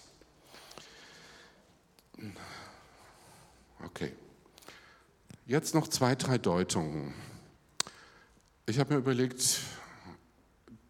Okay. 3.84 4.12
Jetzt 5.46 5.74
noch 5.74 5.88
zwei, 5.88 6.14
drei 6.14 6.38
Deutungen. 6.38 7.14
Ich 8.66 8.78
habe 8.78 8.94
mir 8.94 9.00
überlegt, 9.00 9.60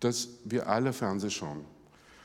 dass 0.00 0.28
wir 0.44 0.68
alle 0.68 0.92
Fernseh 0.92 1.30
schauen. 1.30 1.64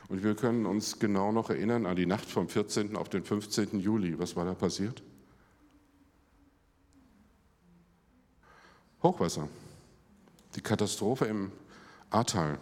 Und 0.08 0.22
wir 0.22 0.34
können 0.34 0.66
uns 0.66 0.98
genau 0.98 1.32
noch 1.32 1.50
erinnern 1.50 1.86
an 1.86 1.96
die 1.96 2.06
Nacht 2.06 2.28
vom 2.28 2.48
14. 2.48 2.96
auf 2.96 3.08
den 3.08 3.24
15. 3.24 3.80
Juli. 3.80 4.18
Was 4.18 4.36
war 4.36 4.44
da 4.44 4.54
passiert? 4.54 5.02
Hochwasser. 9.02 9.48
Die 10.54 10.60
Katastrophe 10.60 11.26
im 11.26 11.50
Ahrtal. 12.10 12.58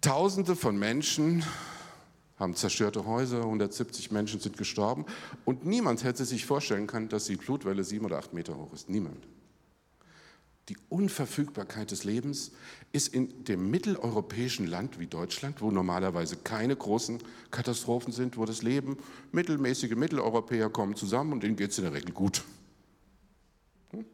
Tausende 0.00 0.56
von 0.56 0.78
Menschen 0.78 1.44
haben 2.38 2.56
zerstörte 2.56 3.04
Häuser, 3.04 3.40
170 3.42 4.10
Menschen 4.10 4.40
sind 4.40 4.56
gestorben 4.56 5.04
und 5.44 5.66
niemand 5.66 6.04
hätte 6.04 6.24
sich 6.24 6.46
vorstellen 6.46 6.86
können, 6.86 7.10
dass 7.10 7.26
die 7.26 7.36
Flutwelle 7.36 7.84
sieben 7.84 8.06
oder 8.06 8.18
acht 8.18 8.32
Meter 8.32 8.56
hoch 8.56 8.72
ist. 8.72 8.88
Niemand. 8.88 9.28
Die 10.70 10.76
Unverfügbarkeit 10.88 11.90
des 11.90 12.04
Lebens 12.04 12.52
ist 12.92 13.12
in 13.12 13.44
dem 13.44 13.70
mitteleuropäischen 13.70 14.66
Land 14.66 14.98
wie 14.98 15.06
Deutschland, 15.06 15.60
wo 15.60 15.70
normalerweise 15.70 16.36
keine 16.36 16.76
großen 16.76 17.18
Katastrophen 17.50 18.12
sind, 18.12 18.38
wo 18.38 18.46
das 18.46 18.62
Leben, 18.62 18.96
mittelmäßige 19.32 19.96
Mitteleuropäer 19.96 20.70
kommen 20.70 20.96
zusammen 20.96 21.32
und 21.32 21.42
denen 21.42 21.56
geht 21.56 21.72
es 21.72 21.78
in 21.78 21.84
der 21.84 21.92
Regel 21.92 22.12
gut. 22.12 22.44
Hm? 23.90 24.06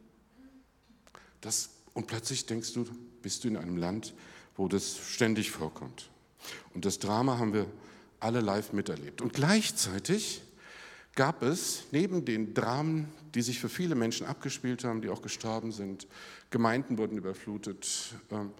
Das, 1.39 1.69
und 1.93 2.07
plötzlich 2.07 2.45
denkst 2.45 2.73
du, 2.73 2.85
bist 3.21 3.43
du 3.43 3.47
in 3.47 3.55
einem 3.55 3.77
Land, 3.77 4.13
wo 4.57 4.67
das 4.67 4.97
ständig 4.97 5.51
vorkommt. 5.51 6.09
Und 6.73 6.85
das 6.85 6.99
Drama 6.99 7.37
haben 7.37 7.53
wir 7.53 7.67
alle 8.19 8.41
live 8.41 8.73
miterlebt. 8.73 9.21
Und 9.21 9.33
gleichzeitig 9.33 10.41
gab 11.15 11.41
es 11.43 11.83
neben 11.91 12.25
den 12.25 12.53
Dramen, 12.53 13.07
die 13.33 13.41
sich 13.41 13.59
für 13.59 13.69
viele 13.69 13.95
Menschen 13.95 14.25
abgespielt 14.27 14.83
haben, 14.83 15.01
die 15.01 15.09
auch 15.09 15.21
gestorben 15.21 15.71
sind, 15.71 16.07
Gemeinden 16.49 16.97
wurden 16.97 17.17
überflutet, 17.17 18.13
ähm, 18.31 18.51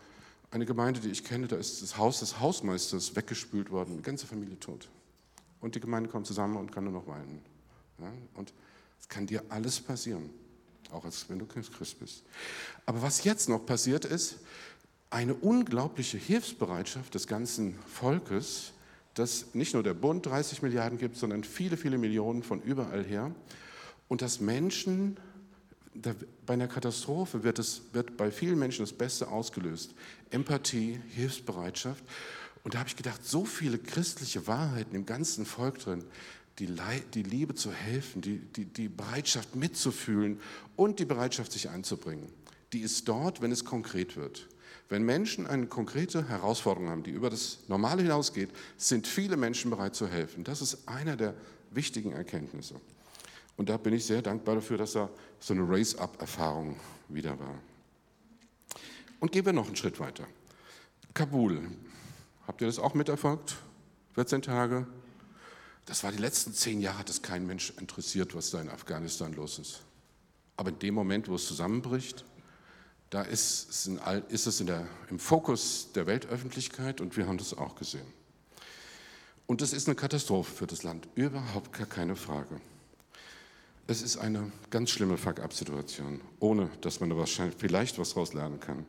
Eine 0.49 0.65
Gemeinde, 0.65 1.01
die 1.01 1.09
ich 1.09 1.25
kenne, 1.25 1.47
da 1.47 1.57
ist 1.57 1.81
das 1.81 1.97
Haus 1.97 2.19
des 2.19 2.39
Hausmeisters 2.39 3.15
weggespült 3.15 3.69
worden, 3.69 3.97
die 3.97 4.03
ganze 4.03 4.25
Familie 4.25 4.57
tot. 4.57 4.89
Und 5.59 5.75
die 5.75 5.81
Gemeinde 5.81 6.09
kommt 6.09 6.25
zusammen 6.25 6.55
und 6.55 6.71
kann 6.71 6.85
nur 6.85 6.93
noch 6.93 7.07
weinen. 7.07 7.41
Und 8.33 8.53
es 8.99 9.09
kann 9.09 9.27
dir 9.27 9.43
alles 9.49 9.79
passieren, 9.81 10.29
auch 10.91 11.03
als 11.03 11.29
wenn 11.29 11.39
du 11.39 11.45
Christ 11.45 11.99
bist. 11.99 12.23
Aber 12.85 13.01
was 13.01 13.23
jetzt 13.25 13.49
noch 13.49 13.65
passiert 13.65 14.05
ist, 14.05 14.37
eine 15.09 15.33
unglaubliche 15.35 16.17
Hilfsbereitschaft 16.17 17.15
des 17.15 17.27
ganzen 17.27 17.75
Volkes, 17.93 18.73
dass 19.13 19.53
nicht 19.55 19.73
nur 19.73 19.83
der 19.83 19.93
Bund 19.93 20.25
30 20.25 20.61
Milliarden 20.61 20.97
gibt, 20.97 21.17
sondern 21.17 21.43
viele, 21.43 21.77
viele 21.77 21.97
Millionen 21.97 22.43
von 22.43 22.61
überall 22.61 23.03
her. 23.03 23.33
Und 24.07 24.21
dass 24.21 24.39
Menschen 24.39 25.17
bei 26.45 26.53
einer 26.53 26.67
Katastrophe 26.67 27.43
wird, 27.43 27.59
es, 27.59 27.81
wird 27.93 28.17
bei 28.17 28.31
vielen 28.31 28.59
Menschen 28.59 28.83
das 28.83 28.93
Beste 28.93 29.29
ausgelöst. 29.29 29.95
Empathie, 30.29 30.99
Hilfsbereitschaft. 31.09 32.03
Und 32.63 32.73
da 32.73 32.79
habe 32.79 32.89
ich 32.89 32.95
gedacht, 32.95 33.25
so 33.25 33.45
viele 33.45 33.77
christliche 33.77 34.45
Wahrheiten 34.45 34.95
im 34.95 35.05
ganzen 35.05 35.45
Volk 35.45 35.79
drin. 35.79 36.03
Die, 36.59 36.67
die 37.13 37.23
Liebe 37.23 37.55
zu 37.55 37.71
helfen, 37.71 38.21
die, 38.21 38.39
die, 38.39 38.65
die 38.65 38.89
Bereitschaft 38.89 39.55
mitzufühlen 39.55 40.39
und 40.75 40.99
die 40.99 41.05
Bereitschaft, 41.05 41.51
sich 41.51 41.69
einzubringen. 41.69 42.29
Die 42.73 42.79
ist 42.79 43.07
dort, 43.07 43.41
wenn 43.41 43.51
es 43.51 43.63
konkret 43.63 44.17
wird. 44.17 44.47
Wenn 44.89 45.03
Menschen 45.03 45.47
eine 45.47 45.67
konkrete 45.67 46.29
Herausforderung 46.29 46.89
haben, 46.89 47.03
die 47.03 47.11
über 47.11 47.29
das 47.29 47.59
Normale 47.67 48.01
hinausgeht, 48.03 48.49
sind 48.77 49.05
viele 49.07 49.35
Menschen 49.35 49.69
bereit 49.69 49.95
zu 49.95 50.07
helfen. 50.07 50.43
Das 50.43 50.61
ist 50.61 50.87
einer 50.87 51.15
der 51.15 51.33
wichtigen 51.71 52.13
Erkenntnisse. 52.13 52.75
Und 53.57 53.69
da 53.69 53.77
bin 53.77 53.93
ich 53.93 54.05
sehr 54.05 54.21
dankbar 54.21 54.55
dafür, 54.55 54.77
dass 54.77 54.93
da 54.93 55.09
so 55.39 55.53
eine 55.53 55.67
Race-up-Erfahrung 55.67 56.79
wieder 57.09 57.37
war. 57.39 57.55
Und 59.19 59.31
gehen 59.31 59.45
wir 59.45 59.53
noch 59.53 59.67
einen 59.67 59.75
Schritt 59.75 59.99
weiter. 59.99 60.25
Kabul. 61.13 61.69
Habt 62.45 62.61
ihr 62.61 62.67
das 62.67 62.79
auch 62.79 62.93
miterfolgt? 62.93 63.57
14 64.13 64.41
Tage? 64.41 64.87
Das 65.85 66.03
war 66.03 66.11
die 66.11 66.17
letzten 66.17 66.53
zehn 66.53 66.81
Jahre, 66.81 66.99
hat 66.99 67.09
es 67.09 67.21
kein 67.21 67.47
Mensch 67.47 67.73
interessiert, 67.79 68.35
was 68.35 68.51
da 68.51 68.61
in 68.61 68.69
Afghanistan 68.69 69.33
los 69.33 69.57
ist. 69.57 69.81
Aber 70.55 70.69
in 70.69 70.79
dem 70.79 70.93
Moment, 70.93 71.27
wo 71.27 71.35
es 71.35 71.47
zusammenbricht, 71.47 72.25
da 73.09 73.21
ist 73.21 73.69
es, 73.69 73.87
in, 73.87 73.99
ist 74.29 74.47
es 74.47 74.57
der, 74.57 74.87
im 75.09 75.19
Fokus 75.19 75.91
der 75.93 76.07
Weltöffentlichkeit 76.07 77.01
und 77.01 77.15
wir 77.15 77.27
haben 77.27 77.37
das 77.37 77.53
auch 77.53 77.75
gesehen. 77.75 78.07
Und 79.45 79.61
es 79.61 79.71
ist 79.71 79.87
eine 79.87 79.95
Katastrophe 79.95 80.53
für 80.53 80.67
das 80.67 80.83
Land, 80.83 81.07
überhaupt 81.15 81.71
gar 81.71 81.87
keine 81.87 82.15
Frage. 82.15 82.59
Es 83.89 84.01
ist 84.01 84.17
eine 84.17 84.51
ganz 84.69 84.89
schlimme 84.89 85.17
Fuck-up-Situation, 85.17 86.19
ohne 86.41 86.69
dass 86.81 86.99
man 86.99 87.09
da 87.09 87.15
vielleicht 87.57 87.97
was 87.97 88.09
daraus 88.09 88.33
lernen 88.33 88.59
kann. 88.59 88.85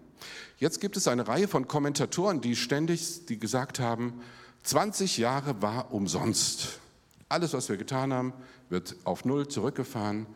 Jetzt 0.58 0.80
gibt 0.80 0.96
es 0.96 1.06
eine 1.06 1.28
Reihe 1.28 1.46
von 1.46 1.68
Kommentatoren, 1.68 2.40
die 2.40 2.56
ständig 2.56 3.26
die 3.26 3.38
gesagt 3.38 3.78
haben, 3.78 4.20
20 4.64 5.18
Jahre 5.18 5.62
war 5.62 5.92
umsonst. 5.94 6.80
Alles, 7.28 7.52
was 7.52 7.68
wir 7.68 7.76
getan 7.76 8.12
haben, 8.12 8.32
wird 8.68 8.96
auf 9.04 9.24
Null 9.24 9.46
zurückgefahren 9.46 10.26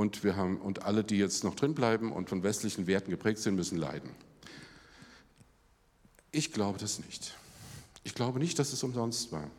und, 0.00 0.24
wir 0.24 0.34
haben, 0.34 0.58
und 0.58 0.84
alle, 0.84 1.04
die 1.04 1.18
jetzt 1.18 1.44
noch 1.44 1.54
drin 1.54 1.74
bleiben 1.74 2.10
und 2.10 2.30
von 2.30 2.42
westlichen 2.42 2.86
Werten 2.86 3.10
geprägt 3.10 3.40
sind, 3.40 3.54
müssen 3.54 3.76
leiden. 3.76 4.08
Ich 6.32 6.54
glaube 6.54 6.78
das 6.78 7.00
nicht. 7.00 7.36
Ich 8.02 8.14
glaube 8.14 8.38
nicht, 8.38 8.58
dass 8.58 8.72
es 8.72 8.82
umsonst 8.82 9.30
war. 9.30 9.50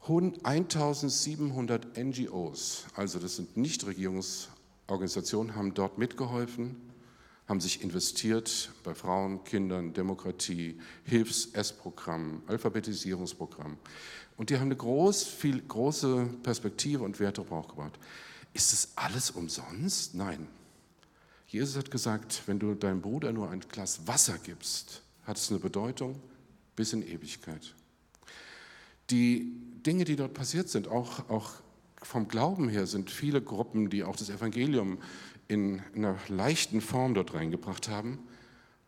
1700 0.00 1.98
NGOs, 1.98 2.86
also 2.94 3.18
das 3.18 3.36
sind 3.36 3.58
Nichtregierungsorganisationen, 3.58 5.54
haben 5.54 5.74
dort 5.74 5.98
mitgeholfen, 5.98 6.76
haben 7.46 7.60
sich 7.60 7.82
investiert 7.82 8.70
bei 8.82 8.94
Frauen, 8.94 9.44
Kindern, 9.44 9.92
Demokratie, 9.92 10.78
Hilfs-Essprogramm, 11.04 12.42
Alphabetisierungsprogramm. 12.46 13.76
Und 14.36 14.50
die 14.50 14.56
haben 14.56 14.66
eine 14.66 14.76
groß, 14.76 15.24
viel, 15.24 15.60
große 15.60 16.28
Perspektive 16.42 17.04
und 17.04 17.20
Werte 17.20 17.42
aufgebaut. 17.42 17.98
Ist 18.52 18.72
das 18.72 18.88
alles 18.96 19.30
umsonst? 19.30 20.14
Nein. 20.14 20.46
Jesus 21.46 21.76
hat 21.76 21.90
gesagt, 21.90 22.42
wenn 22.46 22.58
du 22.58 22.74
deinem 22.74 23.00
Bruder 23.00 23.32
nur 23.32 23.50
ein 23.50 23.60
Glas 23.60 24.06
Wasser 24.06 24.38
gibst, 24.42 25.02
hat 25.24 25.36
es 25.36 25.50
eine 25.50 25.60
Bedeutung 25.60 26.20
bis 26.74 26.92
in 26.92 27.06
Ewigkeit. 27.06 27.74
Die 29.10 29.52
Dinge, 29.86 30.04
die 30.04 30.16
dort 30.16 30.34
passiert 30.34 30.68
sind, 30.68 30.88
auch, 30.88 31.28
auch 31.28 31.52
vom 32.02 32.26
Glauben 32.26 32.68
her, 32.68 32.86
sind 32.86 33.10
viele 33.10 33.40
Gruppen, 33.42 33.90
die 33.90 34.02
auch 34.02 34.16
das 34.16 34.30
Evangelium 34.30 34.98
in 35.48 35.82
einer 35.94 36.18
leichten 36.28 36.80
Form 36.80 37.14
dort 37.14 37.34
reingebracht 37.34 37.88
haben. 37.88 38.18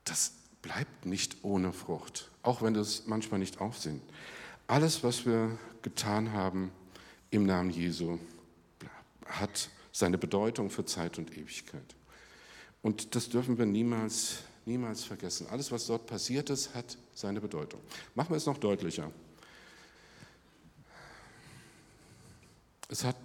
Das 0.05 0.33
bleibt 0.63 1.07
nicht 1.07 1.39
ohne 1.43 1.73
Frucht, 1.73 2.31
auch 2.43 2.63
wenn 2.63 2.75
das 2.75 3.07
manchmal 3.07 3.41
nicht 3.41 3.61
aufsehen. 3.61 4.01
Alles, 4.67 5.05
was 5.05 5.27
wir 5.27 5.59
getan 5.83 6.33
haben 6.33 6.73
im 7.31 7.47
Namen 7.47 7.71
Jesu, 7.71 8.19
hat 9.27 9.71
seine 9.93 10.19
Bedeutung 10.19 10.71
für 10.71 10.85
Zeit 10.85 11.19
und 11.19 11.37
Ewigkeit. 11.37 11.95
Und 12.83 13.15
das 13.15 13.29
dürfen 13.29 13.59
wir 13.59 13.67
niemals, 13.67 14.39
niemals 14.65 15.05
vergessen. 15.05 15.47
Alles, 15.51 15.73
was 15.73 15.87
dort 15.87 16.07
passiert 16.07 16.51
ist, 16.51 16.75
hat 16.75 16.97
seine 17.15 17.41
Bedeutung. 17.41 17.81
Machen 18.15 18.31
wir 18.31 18.37
es 18.37 18.47
noch 18.47 18.59
deutlicher. 18.59 19.11
Es 22.89 23.05
hat, 23.05 23.17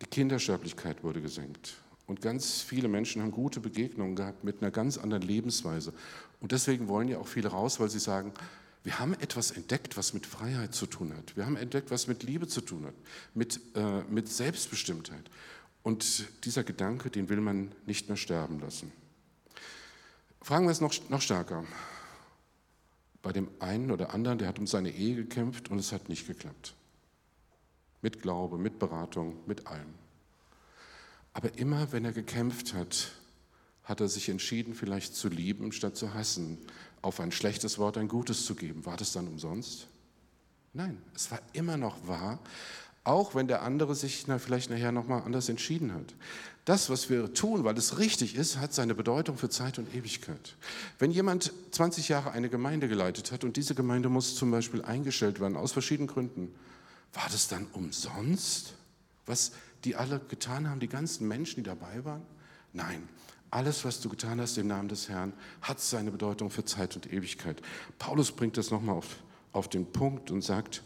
die 0.00 0.06
Kindersterblichkeit 0.06 1.02
wurde 1.02 1.20
gesenkt. 1.20 1.74
Und 2.06 2.20
ganz 2.22 2.62
viele 2.62 2.88
Menschen 2.88 3.22
haben 3.22 3.30
gute 3.30 3.60
Begegnungen 3.60 4.16
gehabt 4.16 4.42
mit 4.42 4.62
einer 4.62 4.70
ganz 4.70 4.98
anderen 4.98 5.22
Lebensweise. 5.22 5.92
Und 6.40 6.52
deswegen 6.52 6.88
wollen 6.88 7.08
ja 7.08 7.18
auch 7.18 7.28
viele 7.28 7.48
raus, 7.48 7.78
weil 7.78 7.90
sie 7.90 8.00
sagen, 8.00 8.32
wir 8.82 8.98
haben 8.98 9.14
etwas 9.14 9.50
entdeckt, 9.50 9.96
was 9.96 10.14
mit 10.14 10.26
Freiheit 10.26 10.74
zu 10.74 10.86
tun 10.86 11.14
hat. 11.16 11.36
Wir 11.36 11.44
haben 11.44 11.56
entdeckt, 11.56 11.90
was 11.90 12.06
mit 12.06 12.22
Liebe 12.22 12.48
zu 12.48 12.62
tun 12.62 12.86
hat, 12.86 12.94
mit, 13.34 13.60
äh, 13.76 14.02
mit 14.10 14.28
Selbstbestimmtheit. 14.28 15.30
Und 15.82 16.26
dieser 16.44 16.64
Gedanke, 16.64 17.10
den 17.10 17.28
will 17.28 17.40
man 17.40 17.72
nicht 17.86 18.08
mehr 18.08 18.16
sterben 18.16 18.58
lassen. 18.60 18.90
Fragen 20.42 20.64
wir 20.66 20.72
es 20.72 20.80
noch, 20.80 20.94
noch 21.10 21.20
stärker. 21.20 21.64
Bei 23.22 23.32
dem 23.32 23.48
einen 23.60 23.90
oder 23.90 24.14
anderen, 24.14 24.38
der 24.38 24.48
hat 24.48 24.58
um 24.58 24.66
seine 24.66 24.90
Ehe 24.90 25.14
gekämpft 25.14 25.70
und 25.70 25.78
es 25.78 25.92
hat 25.92 26.08
nicht 26.08 26.26
geklappt. 26.26 26.74
Mit 28.02 28.22
Glaube, 28.22 28.58
mit 28.58 28.78
Beratung, 28.78 29.36
mit 29.46 29.66
allem. 29.66 29.94
Aber 31.32 31.56
immer 31.58 31.92
wenn 31.92 32.04
er 32.04 32.12
gekämpft 32.12 32.74
hat, 32.74 33.12
hat 33.84 34.00
er 34.00 34.08
sich 34.08 34.28
entschieden, 34.28 34.74
vielleicht 34.74 35.14
zu 35.14 35.28
lieben, 35.28 35.72
statt 35.72 35.96
zu 35.96 36.14
hassen, 36.14 36.58
auf 37.02 37.20
ein 37.20 37.32
schlechtes 37.32 37.78
Wort 37.78 37.96
ein 37.98 38.08
gutes 38.08 38.44
zu 38.44 38.54
geben. 38.54 38.84
War 38.86 38.96
das 38.96 39.12
dann 39.12 39.26
umsonst? 39.26 39.86
Nein, 40.72 41.00
es 41.14 41.30
war 41.30 41.40
immer 41.52 41.76
noch 41.76 42.06
wahr, 42.06 42.38
auch 43.02 43.34
wenn 43.34 43.48
der 43.48 43.62
andere 43.62 43.94
sich 43.94 44.26
na, 44.26 44.38
vielleicht 44.38 44.70
nachher 44.70 44.92
nochmal 44.92 45.22
anders 45.22 45.48
entschieden 45.48 45.92
hat. 45.94 46.14
Das, 46.64 46.90
was 46.90 47.08
wir 47.08 47.32
tun, 47.32 47.64
weil 47.64 47.76
es 47.76 47.98
richtig 47.98 48.36
ist, 48.36 48.58
hat 48.58 48.72
seine 48.72 48.94
Bedeutung 48.94 49.38
für 49.38 49.48
Zeit 49.48 49.78
und 49.78 49.92
Ewigkeit. 49.94 50.56
Wenn 50.98 51.10
jemand 51.10 51.52
20 51.72 52.08
Jahre 52.08 52.32
eine 52.32 52.50
Gemeinde 52.50 52.86
geleitet 52.86 53.32
hat 53.32 53.42
und 53.42 53.56
diese 53.56 53.74
Gemeinde 53.74 54.08
muss 54.08 54.36
zum 54.36 54.50
Beispiel 54.50 54.82
eingestellt 54.82 55.40
werden, 55.40 55.56
aus 55.56 55.72
verschiedenen 55.72 56.08
Gründen, 56.08 56.54
war 57.12 57.28
das 57.30 57.48
dann 57.48 57.66
umsonst, 57.72 58.74
was 59.26 59.52
die 59.84 59.96
alle 59.96 60.20
getan 60.20 60.68
haben, 60.68 60.80
die 60.80 60.88
ganzen 60.88 61.26
Menschen, 61.26 61.56
die 61.56 61.62
dabei 61.62 62.04
waren? 62.04 62.22
Nein, 62.72 63.08
alles, 63.50 63.84
was 63.84 64.00
du 64.00 64.08
getan 64.08 64.40
hast 64.40 64.58
im 64.58 64.68
Namen 64.68 64.88
des 64.88 65.08
Herrn, 65.08 65.32
hat 65.62 65.80
seine 65.80 66.10
Bedeutung 66.10 66.50
für 66.50 66.64
Zeit 66.64 66.94
und 66.94 67.12
Ewigkeit. 67.12 67.60
Paulus 67.98 68.30
bringt 68.30 68.56
das 68.56 68.70
nochmal 68.70 68.96
auf, 68.96 69.16
auf 69.52 69.68
den 69.68 69.90
Punkt 69.90 70.30
und 70.30 70.42
sagt, 70.42 70.82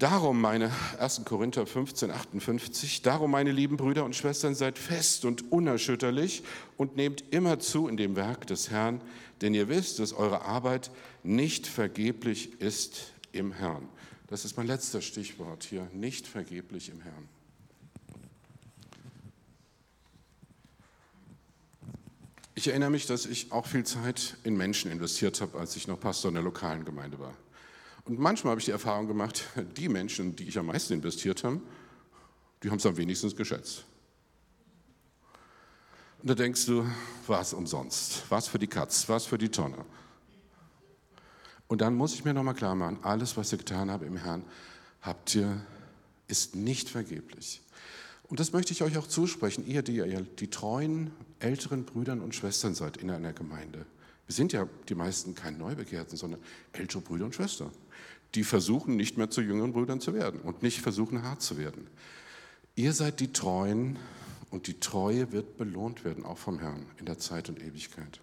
Darum, 0.00 0.40
meine 0.40 0.72
1. 0.98 1.26
Korinther 1.26 1.66
15, 1.66 2.10
58, 2.10 3.02
darum, 3.02 3.32
meine 3.32 3.52
lieben 3.52 3.76
Brüder 3.76 4.02
und 4.06 4.16
Schwestern, 4.16 4.54
seid 4.54 4.78
fest 4.78 5.26
und 5.26 5.52
unerschütterlich 5.52 6.42
und 6.78 6.96
nehmt 6.96 7.22
immer 7.32 7.58
zu 7.58 7.86
in 7.86 7.98
dem 7.98 8.16
Werk 8.16 8.46
des 8.46 8.70
Herrn, 8.70 9.02
denn 9.42 9.52
ihr 9.52 9.68
wisst, 9.68 9.98
dass 9.98 10.14
eure 10.14 10.40
Arbeit 10.46 10.90
nicht 11.22 11.66
vergeblich 11.66 12.62
ist 12.62 13.12
im 13.32 13.52
Herrn. 13.52 13.90
Das 14.30 14.44
ist 14.44 14.56
mein 14.56 14.68
letzter 14.68 15.02
Stichwort 15.02 15.64
hier, 15.64 15.90
nicht 15.92 16.24
vergeblich 16.24 16.88
im 16.88 17.00
Herrn. 17.00 17.28
Ich 22.54 22.68
erinnere 22.68 22.90
mich, 22.90 23.06
dass 23.06 23.26
ich 23.26 23.50
auch 23.50 23.66
viel 23.66 23.84
Zeit 23.84 24.36
in 24.44 24.56
Menschen 24.56 24.92
investiert 24.92 25.40
habe, 25.40 25.58
als 25.58 25.74
ich 25.74 25.88
noch 25.88 25.98
Pastor 25.98 26.28
in 26.28 26.34
der 26.34 26.44
lokalen 26.44 26.84
Gemeinde 26.84 27.18
war. 27.18 27.34
Und 28.04 28.20
manchmal 28.20 28.52
habe 28.52 28.60
ich 28.60 28.66
die 28.66 28.70
Erfahrung 28.70 29.08
gemacht, 29.08 29.42
die 29.76 29.88
Menschen, 29.88 30.36
die 30.36 30.44
ich 30.44 30.58
am 30.58 30.66
meisten 30.66 30.92
investiert 30.92 31.42
habe, 31.42 31.60
die 32.62 32.70
haben 32.70 32.78
es 32.78 32.86
am 32.86 32.96
wenigsten 32.96 33.34
geschätzt. 33.34 33.84
Und 36.22 36.30
da 36.30 36.36
denkst 36.36 36.66
du, 36.66 36.86
war 37.26 37.40
es 37.40 37.52
umsonst? 37.52 38.30
War 38.30 38.38
es 38.38 38.46
für 38.46 38.60
die 38.60 38.68
Katz? 38.68 39.08
War 39.08 39.16
es 39.16 39.26
für 39.26 39.38
die 39.38 39.48
Tonne? 39.48 39.84
Und 41.70 41.82
dann 41.82 41.94
muss 41.94 42.14
ich 42.14 42.24
mir 42.24 42.34
nochmal 42.34 42.54
klar 42.54 42.74
machen, 42.74 42.98
alles, 43.02 43.36
was 43.36 43.52
ihr 43.52 43.58
getan 43.58 43.92
habt 43.92 44.04
im 44.04 44.16
Herrn, 44.16 44.42
habt 45.02 45.36
ihr, 45.36 45.64
ist 46.26 46.56
nicht 46.56 46.88
vergeblich. 46.88 47.62
Und 48.24 48.40
das 48.40 48.52
möchte 48.52 48.72
ich 48.72 48.82
euch 48.82 48.98
auch 48.98 49.06
zusprechen, 49.06 49.64
ihr, 49.64 49.82
die 49.82 49.98
ihr 49.98 50.22
die 50.22 50.50
treuen 50.50 51.12
älteren 51.38 51.84
Brüdern 51.84 52.22
und 52.22 52.34
Schwestern 52.34 52.74
seid 52.74 52.96
in 52.96 53.08
einer 53.08 53.32
Gemeinde. 53.32 53.86
Wir 54.26 54.34
sind 54.34 54.52
ja 54.52 54.66
die 54.88 54.96
meisten 54.96 55.36
kein 55.36 55.58
Neubekehrten, 55.58 56.16
sondern 56.16 56.40
ältere 56.72 57.02
Brüder 57.02 57.26
und 57.26 57.36
Schwestern, 57.36 57.70
die 58.34 58.42
versuchen 58.42 58.96
nicht 58.96 59.16
mehr 59.16 59.30
zu 59.30 59.40
jüngeren 59.40 59.72
Brüdern 59.72 60.00
zu 60.00 60.12
werden 60.12 60.40
und 60.40 60.64
nicht 60.64 60.80
versuchen 60.80 61.22
hart 61.22 61.40
zu 61.40 61.56
werden. 61.56 61.86
Ihr 62.74 62.92
seid 62.94 63.20
die 63.20 63.32
Treuen 63.32 63.96
und 64.50 64.66
die 64.66 64.80
Treue 64.80 65.30
wird 65.30 65.56
belohnt 65.56 66.04
werden, 66.04 66.24
auch 66.24 66.38
vom 66.38 66.58
Herrn 66.58 66.86
in 66.98 67.06
der 67.06 67.20
Zeit 67.20 67.48
und 67.48 67.62
Ewigkeit. 67.62 68.20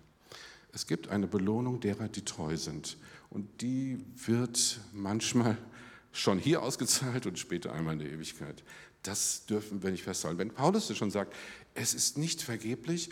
Es 0.74 0.86
gibt 0.86 1.08
eine 1.08 1.28
Belohnung 1.28 1.80
derer, 1.80 2.08
die 2.08 2.24
treu 2.24 2.58
sind. 2.58 2.98
Und 3.30 3.62
die 3.62 4.04
wird 4.16 4.80
manchmal 4.94 5.58
schon 6.12 6.40
hier 6.40 6.62
ausgezahlt 6.62 7.26
und 7.26 7.38
später 7.38 7.74
einmal 7.74 7.94
in 7.94 8.00
der 8.00 8.12
Ewigkeit. 8.12 8.64
Das 9.04 9.46
dürfen 9.46 9.84
wir 9.84 9.92
nicht 9.92 10.04
festhalten. 10.04 10.40
Wenn 10.40 10.52
Paulus 10.52 10.90
es 10.90 10.98
schon 10.98 11.12
sagt, 11.12 11.36
es 11.76 11.94
ist 11.94 12.18
nicht 12.18 12.42
vergeblich, 12.42 13.10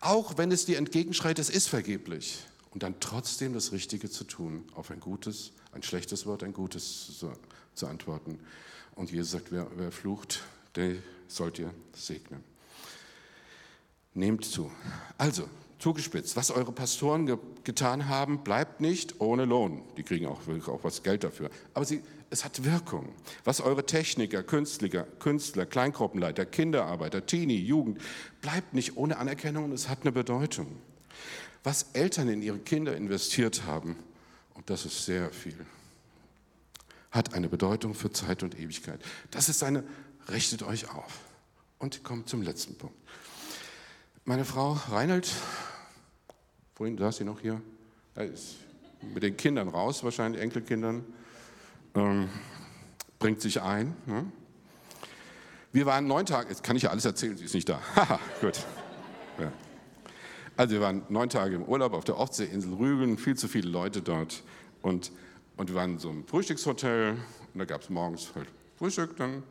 auch 0.00 0.36
wenn 0.36 0.52
es 0.52 0.66
dir 0.66 0.78
entgegenschreit, 0.78 1.38
es 1.38 1.48
ist 1.50 1.68
vergeblich. 1.68 2.44
Und 2.70 2.82
dann 2.82 3.00
trotzdem 3.00 3.52
das 3.52 3.72
Richtige 3.72 4.10
zu 4.10 4.24
tun, 4.24 4.64
auf 4.74 4.90
ein 4.90 5.00
gutes, 5.00 5.52
ein 5.72 5.82
schlechtes 5.82 6.26
Wort, 6.26 6.42
ein 6.42 6.52
gutes 6.52 7.18
zu, 7.18 7.32
zu 7.74 7.86
antworten. 7.86 8.38
Und 8.94 9.10
Jesus 9.10 9.32
sagt, 9.32 9.52
wer, 9.52 9.70
wer 9.76 9.92
flucht, 9.92 10.42
der 10.74 10.96
sollt 11.28 11.58
ihr 11.58 11.72
segnen. 11.94 12.42
Nehmt 14.14 14.44
zu. 14.44 14.70
Also, 15.16 15.48
zugespitzt, 15.82 16.36
was 16.36 16.52
eure 16.52 16.70
Pastoren 16.70 17.26
ge 17.26 17.38
getan 17.64 18.08
haben, 18.08 18.42
bleibt 18.42 18.80
nicht 18.80 19.20
ohne 19.20 19.44
Lohn. 19.44 19.82
Die 19.96 20.02
kriegen 20.02 20.26
auch, 20.26 20.40
auch 20.68 20.84
was 20.84 21.02
Geld 21.02 21.22
dafür. 21.24 21.50
Aber 21.74 21.84
sie, 21.84 22.02
es 22.30 22.44
hat 22.44 22.64
Wirkung. 22.64 23.08
Was 23.44 23.60
eure 23.60 23.84
Techniker, 23.84 24.42
Künstler, 24.42 25.04
Künstler, 25.18 25.66
Kleingruppenleiter, 25.66 26.46
Kinderarbeiter, 26.46 27.26
Teenie, 27.26 27.60
Jugend, 27.60 28.00
bleibt 28.40 28.74
nicht 28.74 28.96
ohne 28.96 29.16
Anerkennung 29.18 29.64
und 29.64 29.72
es 29.72 29.88
hat 29.88 30.02
eine 30.02 30.12
Bedeutung. 30.12 30.68
Was 31.64 31.86
Eltern 31.94 32.28
in 32.28 32.42
ihre 32.42 32.58
Kinder 32.58 32.96
investiert 32.96 33.64
haben, 33.66 33.96
und 34.54 34.70
das 34.70 34.84
ist 34.84 35.04
sehr 35.04 35.30
viel, 35.30 35.66
hat 37.10 37.34
eine 37.34 37.48
Bedeutung 37.48 37.94
für 37.94 38.10
Zeit 38.10 38.42
und 38.42 38.58
Ewigkeit. 38.58 39.00
Das 39.30 39.48
ist 39.48 39.62
eine, 39.62 39.84
richtet 40.28 40.62
euch 40.62 40.90
auf. 40.90 41.20
Und 41.78 42.04
kommt 42.04 42.28
zum 42.28 42.42
letzten 42.42 42.76
Punkt. 42.76 42.96
Meine 44.24 44.44
Frau 44.44 44.72
Reinhold, 44.88 45.28
vorhin 46.82 46.98
saß 46.98 47.18
sie 47.18 47.24
noch 47.24 47.38
hier, 47.38 47.62
er 48.16 48.28
mit 49.14 49.22
den 49.22 49.36
Kindern 49.36 49.68
raus, 49.68 50.02
wahrscheinlich 50.02 50.42
Enkelkindern, 50.42 51.04
ähm, 51.94 52.28
bringt 53.20 53.40
sich 53.40 53.62
ein. 53.62 53.94
Ne? 54.04 54.24
Wir 55.70 55.86
waren 55.86 56.08
neun 56.08 56.26
Tage, 56.26 56.48
jetzt 56.48 56.64
kann 56.64 56.74
ich 56.74 56.82
ja 56.82 56.90
alles 56.90 57.04
erzählen, 57.04 57.36
sie 57.36 57.44
ist 57.44 57.54
nicht 57.54 57.68
da. 57.68 57.80
Haha, 57.94 58.18
gut. 58.40 58.66
Ja. 59.38 59.52
Also 60.56 60.74
wir 60.74 60.80
waren 60.80 61.04
neun 61.08 61.28
Tage 61.28 61.54
im 61.54 61.62
Urlaub 61.62 61.92
auf 61.92 62.02
der 62.02 62.18
Ostseeinsel 62.18 62.74
Rügen, 62.74 63.16
viel 63.16 63.36
zu 63.36 63.46
viele 63.46 63.70
Leute 63.70 64.02
dort. 64.02 64.42
Und, 64.82 65.12
und 65.56 65.68
wir 65.68 65.76
waren 65.76 65.92
in 65.92 65.98
so 66.00 66.10
einem 66.10 66.26
Frühstückshotel 66.26 67.12
und 67.54 67.60
da 67.60 67.64
gab 67.64 67.82
es 67.82 67.90
morgens 67.90 68.34
halt 68.34 68.48
Frühstück 68.76 69.16
dann. 69.18 69.44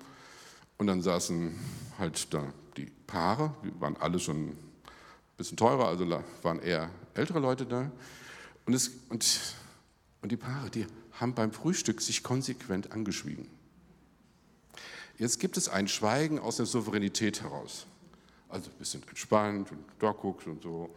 Und 0.77 0.87
dann 0.87 1.01
saßen 1.01 1.57
halt 1.97 2.33
da 2.33 2.43
die 2.75 2.91
Paare, 3.07 3.55
die 3.63 3.71
waren 3.79 3.95
alle 3.95 4.19
schon 4.19 4.49
ein 4.49 4.57
bisschen 5.37 5.55
teurer, 5.55 5.87
also 5.87 6.05
waren 6.41 6.59
eher 6.59 6.89
ältere 7.13 7.39
Leute 7.39 7.65
da. 7.65 7.91
Und, 8.65 8.73
es, 8.73 8.91
und, 9.09 9.55
und 10.21 10.31
die 10.31 10.37
Paare, 10.37 10.69
die 10.69 10.85
haben 11.13 11.33
beim 11.33 11.51
Frühstück 11.51 12.01
sich 12.01 12.23
konsequent 12.23 12.91
angeschwiegen. 12.91 13.47
Jetzt 15.17 15.39
gibt 15.39 15.57
es 15.57 15.69
ein 15.69 15.87
Schweigen 15.87 16.39
aus 16.39 16.57
der 16.57 16.65
Souveränität 16.65 17.41
heraus. 17.41 17.85
Also 18.49 18.69
wir 18.77 18.85
sind 18.85 19.07
entspannt 19.07 19.71
und 19.71 19.83
da 19.99 20.11
guckt 20.11 20.47
und 20.47 20.63
so. 20.63 20.89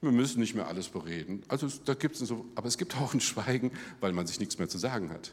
Wir 0.00 0.12
müssen 0.12 0.40
nicht 0.40 0.54
mehr 0.54 0.66
alles 0.66 0.88
bereden. 0.88 1.42
Also 1.48 1.68
da 1.84 1.94
gibt 1.94 2.16
es 2.20 2.26
so, 2.26 2.46
aber 2.54 2.68
es 2.68 2.78
gibt 2.78 2.96
auch 2.96 3.14
ein 3.14 3.20
Schweigen, 3.20 3.70
weil 4.00 4.12
man 4.12 4.26
sich 4.26 4.40
nichts 4.40 4.58
mehr 4.58 4.68
zu 4.68 4.78
sagen 4.78 5.10
hat. 5.10 5.32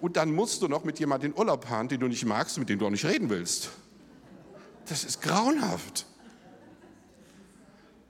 Und 0.00 0.16
dann 0.16 0.34
musst 0.34 0.62
du 0.62 0.68
noch 0.68 0.84
mit 0.84 0.98
jemandem 0.98 1.32
in 1.32 1.38
Urlaub 1.38 1.64
fahren, 1.64 1.88
den 1.88 2.00
du 2.00 2.08
nicht 2.08 2.24
magst, 2.24 2.58
mit 2.58 2.68
dem 2.68 2.78
du 2.78 2.86
auch 2.86 2.90
nicht 2.90 3.04
reden 3.04 3.30
willst. 3.30 3.70
Das 4.86 5.04
ist 5.04 5.22
grauenhaft. 5.22 6.06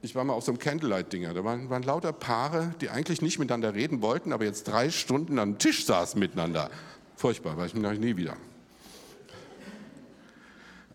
Ich 0.05 0.17
war 0.17 0.25
mal 0.25 0.33
auf 0.33 0.43
so 0.43 0.51
einem 0.51 0.59
Candlelight-Dinger. 0.59 1.33
Da 1.33 1.45
waren, 1.45 1.71
waren, 1.71 1.85
lauter 1.85 2.13
Paare, 2.13 2.75
die 2.81 2.91
eigentlich 2.91 3.23
nicht 3.23 3.39
miteinander 3.39 3.73
reden 3.73 4.03
wollten, 4.03 4.33
aber 4.33 4.45
jetzt 4.45 4.65
drei 4.65 4.91
Stunden 4.91 5.39
am 5.39 5.59
Tisch 5.59 5.87
saßen 5.87 6.19
miteinander. 6.19 6.71
Furchtbar, 7.15 7.57
weil 7.57 7.69
ich 7.69 7.75
mir 7.75 7.93
nie 7.95 8.17
wieder. 8.17 8.37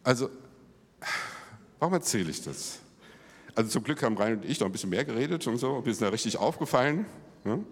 Also, 0.03 0.29
warum 1.79 1.93
erzähle 1.93 2.29
ich 2.29 2.41
das? 2.41 2.79
Also 3.55 3.69
zum 3.69 3.83
Glück 3.83 4.03
haben 4.03 4.17
Rein 4.17 4.39
und 4.39 4.45
ich 4.45 4.59
noch 4.59 4.67
ein 4.67 4.73
bisschen 4.73 4.89
mehr 4.89 5.05
geredet 5.05 5.47
und 5.47 5.57
so. 5.57 5.85
Wir 5.85 5.93
sind 5.93 6.05
da 6.05 6.09
richtig 6.09 6.37
aufgefallen. 6.37 7.05
Ne? 7.45 7.63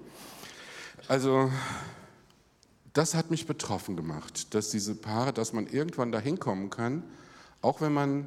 Also, 1.09 1.51
das 2.93 3.13
hat 3.13 3.29
mich 3.29 3.45
betroffen 3.45 3.97
gemacht, 3.97 4.53
dass 4.53 4.69
diese 4.69 4.95
Paare, 4.95 5.33
dass 5.33 5.51
man 5.51 5.67
irgendwann 5.67 6.13
dahin 6.13 6.39
kommen 6.39 6.69
kann, 6.69 7.03
auch 7.61 7.81
wenn 7.81 7.93
man 7.93 8.25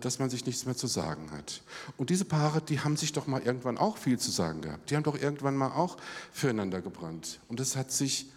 dass 0.00 0.18
man 0.18 0.30
sich 0.30 0.46
nichts 0.46 0.66
mehr 0.66 0.76
zu 0.76 0.86
sagen 0.86 1.30
hat. 1.32 1.62
Und 1.96 2.10
diese 2.10 2.24
Paare, 2.24 2.60
die 2.60 2.80
haben 2.80 2.96
sich 2.96 3.12
doch 3.12 3.26
mal 3.26 3.42
irgendwann 3.42 3.78
auch 3.78 3.96
viel 3.96 4.18
zu 4.18 4.30
sagen 4.30 4.60
gehabt. 4.60 4.90
Die 4.90 4.96
haben 4.96 5.02
doch 5.02 5.18
irgendwann 5.18 5.56
mal 5.56 5.72
auch 5.72 5.96
füreinander 6.32 6.80
gebrannt. 6.80 7.40
Und 7.48 7.60
das 7.60 7.76
hat 7.76 7.90
sich 7.90 8.30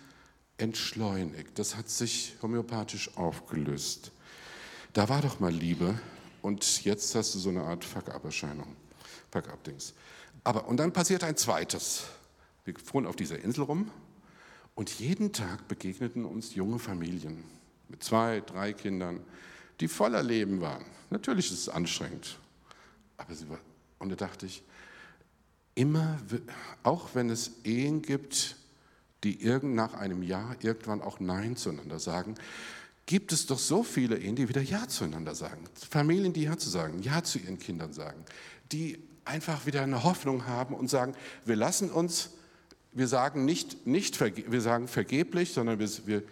entschleunigt, 0.58 1.58
das 1.58 1.76
hat 1.76 1.90
sich 1.90 2.36
homöopathisch 2.42 3.18
aufgelöst. 3.18 4.12
Da 4.94 5.10
war 5.10 5.22
doch 5.22 5.40
mal 5.40 5.52
Liebe 5.52 6.00
und 6.42 6.84
jetzt 6.84 7.16
hast 7.16 7.34
du 7.34 7.40
so 7.40 7.50
eine 7.50 7.64
Art 7.64 7.84
Fuck-up-Erscheinung, 7.84 8.76
Fuck-up-Dings. 9.32 9.94
Aber, 10.44 10.68
und 10.68 10.78
dann 10.78 10.94
passiert 10.94 11.24
ein 11.24 11.36
zweites. 11.38 12.04
Wir 12.66 12.76
fuhren 12.78 13.08
auf 13.08 13.16
dieser 13.16 13.40
Insel 13.40 13.64
rum 13.64 13.90
und 14.76 14.92
jeden 15.00 15.34
Tag 15.34 15.68
begegneten 15.68 16.26
uns 16.26 16.56
junge 16.56 16.80
Familien 16.80 17.44
mit 17.90 18.04
zwei, 18.04 18.42
drei 18.42 18.74
Kindern, 18.74 19.20
die 19.80 19.88
voller 19.88 20.24
Leben 20.24 20.62
waren. 20.62 20.86
Natürlich 21.10 21.52
ist 21.52 21.60
es 21.60 21.70
anstrengend. 21.70 22.38
Aber 23.18 23.34
sie 23.34 23.50
war, 23.50 23.60
und 24.00 24.10
da 24.10 24.16
dachte 24.16 24.46
ich, 24.46 24.64
immer, 25.76 26.18
auch 26.84 27.10
wenn 27.14 27.30
es 27.30 27.52
Ehen 27.64 28.02
gibt, 28.02 28.56
die 29.24 29.42
irgend 29.42 29.76
nach 29.76 29.94
einem 29.94 30.22
Jahr 30.22 30.56
irgendwann 30.62 31.02
auch 31.02 31.20
Nein 31.20 31.56
zueinander 31.56 32.00
sagen, 32.00 32.36
gibt 33.06 33.32
es 33.32 33.46
doch 33.46 33.60
so 33.60 33.84
viele 33.84 34.18
Ehen, 34.18 34.36
die 34.36 34.50
wieder 34.50 34.62
Ja 34.62 34.88
zueinander 34.88 35.36
sagen. 35.36 35.64
Familien, 35.90 36.34
die 36.34 36.44
Ja 36.44 36.58
zu 36.58 36.70
sagen, 36.70 37.02
Ja 37.02 37.24
zu 37.24 37.40
ihren 37.40 37.60
Kindern 37.60 37.94
sagen, 37.94 38.24
die 38.72 39.00
einfach 39.26 39.66
wieder 39.66 39.82
eine 39.82 40.04
Hoffnung 40.04 40.46
haben 40.48 40.76
und 40.76 40.90
sagen, 40.90 41.14
wir 41.46 41.56
lassen 41.56 41.90
uns, 41.90 42.32
wir 42.92 43.08
sagen 43.08 43.46
nicht, 43.46 43.88
nicht 43.88 44.20
wir 44.20 44.62
sagen 44.62 44.88
vergeblich, 44.88 45.54
sondern 45.54 45.80
wir, 45.80 45.90
wir, 46.06 46.24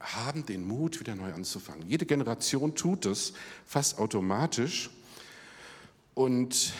haben 0.00 0.46
den 0.46 0.66
Mut, 0.66 0.98
wieder 0.98 1.14
neu 1.14 1.32
anzufangen. 1.32 1.86
Jede 1.88 2.06
Generation 2.06 2.74
tut 2.74 3.06
es 3.06 3.34
fast 3.66 3.98
automatisch 3.98 4.90
und 6.14 6.72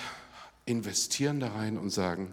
investieren 0.64 1.40
da 1.40 1.48
rein 1.48 1.76
und 1.76 1.90
sagen, 1.90 2.33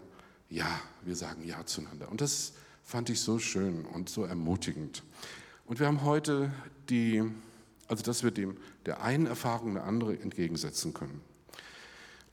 ja, 0.50 0.80
wir 1.04 1.16
sagen 1.16 1.44
Ja 1.46 1.66
zueinander. 1.66 2.10
Und 2.10 2.22
das 2.22 2.54
fand 2.84 3.10
ich 3.10 3.20
so 3.20 3.38
schön 3.38 3.86
und 3.86 4.10
so 4.10 4.24
ermutigend. 4.24 5.04
Und 5.66 5.80
wir 5.80 5.88
haben 5.88 6.04
heute 6.04 6.52
die, 6.90 7.22
also 7.88 8.04
dass 8.04 8.24
wir 8.24 8.32
dem, 8.32 8.56
der 8.86 9.02
einen 9.02 9.26
Erfahrung 9.26 9.72
eine 9.72 9.84
andere 9.84 10.18
entgegensetzen 10.18 10.94
können. 10.94 11.22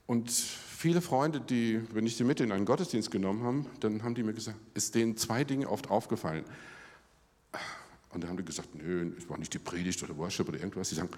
Und 0.06 0.30
viele 0.30 1.00
Freunde, 1.00 1.40
die, 1.40 1.80
wenn 1.92 2.06
ich 2.06 2.16
sie 2.16 2.24
mit 2.24 2.40
in 2.40 2.52
einen 2.52 2.66
Gottesdienst 2.66 3.10
genommen 3.10 3.42
habe, 3.42 3.64
dann 3.80 4.02
haben 4.04 4.14
die 4.14 4.22
mir 4.22 4.34
gesagt, 4.34 4.58
ist 4.74 4.94
denen 4.94 5.16
zwei 5.16 5.42
Dinge 5.42 5.68
oft 5.68 5.90
aufgefallen. 5.90 6.44
Und 8.14 8.22
da 8.22 8.28
haben 8.28 8.36
die 8.36 8.44
gesagt, 8.44 8.74
nö, 8.74 9.12
es 9.18 9.28
war 9.28 9.38
nicht 9.38 9.52
die 9.52 9.58
Predigt 9.58 10.02
oder 10.02 10.16
Worship 10.16 10.48
oder 10.48 10.58
irgendwas. 10.58 10.88
Die 10.88 10.94
sagen, 10.94 11.10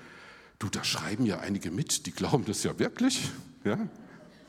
du, 0.59 0.69
da 0.69 0.83
schreiben 0.83 1.27
ja 1.27 1.41
einige 1.41 1.71
mit, 1.71 2.07
die 2.07 2.13
glauben 2.13 2.45
das 2.47 2.63
ja 2.63 2.79
wirklich. 2.79 3.31
Ja? 3.65 3.89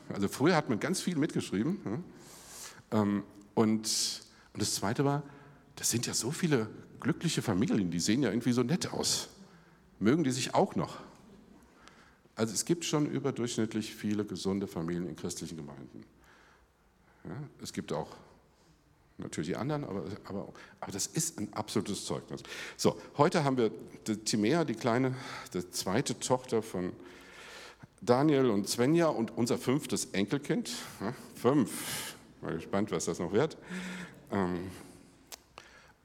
Also 0.08 0.28
früher 0.28 0.56
hat 0.56 0.68
man 0.68 0.80
ganz 0.80 1.00
viel 1.00 1.16
mitgeschrieben. 1.16 1.78
Ja? 1.84 3.00
Ähm, 3.00 3.22
und, 3.54 4.22
und 4.52 4.62
das 4.62 4.74
Zweite 4.74 5.04
war, 5.04 5.22
das 5.76 5.90
sind 5.90 6.06
ja 6.06 6.14
so 6.14 6.30
viele 6.30 6.68
glückliche 7.00 7.42
Familien, 7.42 7.90
die 7.90 8.00
sehen 8.00 8.22
ja 8.22 8.30
irgendwie 8.30 8.52
so 8.52 8.62
nett 8.62 8.92
aus. 8.92 9.28
Mögen 10.00 10.24
die 10.24 10.30
sich 10.30 10.54
auch 10.54 10.74
noch? 10.74 10.98
Also 12.34 12.54
es 12.54 12.64
gibt 12.64 12.84
schon 12.84 13.06
überdurchschnittlich 13.06 13.94
viele 13.94 14.24
gesunde 14.24 14.66
Familien 14.66 15.08
in 15.08 15.16
christlichen 15.16 15.56
Gemeinden. 15.56 16.04
Ja? 17.24 17.36
Es 17.62 17.72
gibt 17.72 17.92
auch 17.92 18.16
natürlich 19.18 19.50
die 19.50 19.56
anderen, 19.56 19.84
aber, 19.84 20.04
aber, 20.24 20.52
aber 20.80 20.92
das 20.92 21.06
ist 21.06 21.38
ein 21.38 21.52
absolutes 21.52 22.04
Zeugnis. 22.04 22.42
So, 22.76 22.98
heute 23.16 23.44
haben 23.44 23.56
wir 23.56 23.70
die 24.06 24.16
Timea, 24.16 24.64
die 24.64 24.74
kleine, 24.74 25.14
die 25.52 25.68
zweite 25.70 26.18
Tochter 26.18 26.62
von 26.62 26.92
Daniel 28.00 28.50
und 28.50 28.68
Svenja 28.68 29.08
und 29.08 29.36
unser 29.36 29.58
fünftes 29.58 30.06
Enkelkind. 30.06 30.70
Fünf. 31.34 32.14
Mal 32.40 32.54
gespannt, 32.54 32.90
was 32.92 33.06
das 33.06 33.18
noch 33.18 33.32
wird. 33.32 33.56
Ähm, 34.30 34.70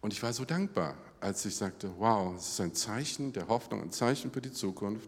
und 0.02 0.12
ich 0.12 0.22
war 0.24 0.34
so 0.34 0.44
dankbar, 0.44 0.96
als 1.20 1.46
ich 1.46 1.56
sagte, 1.56 1.92
wow, 1.98 2.36
es 2.36 2.50
ist 2.50 2.62
ein 2.62 2.74
Zeichen 2.74 3.32
der 3.32 3.48
Hoffnung, 3.48 3.82
ein 3.82 3.92
Zeichen 3.92 4.32
für 4.32 4.42
die 4.42 4.52
Zukunft, 4.52 5.08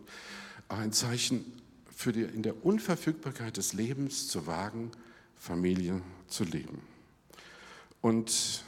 ein 0.69 0.93
Zeichen 0.93 1.59
für 1.93 2.13
die, 2.13 2.21
in 2.21 2.43
der 2.43 2.65
Unverfügbarkeit 2.65 3.57
des 3.57 3.73
Lebens 3.73 4.27
zu 4.27 4.45
wagen, 4.47 4.91
Familie 5.35 6.01
zu 6.27 6.43
leben. 6.43 6.94
Und, 8.05 8.63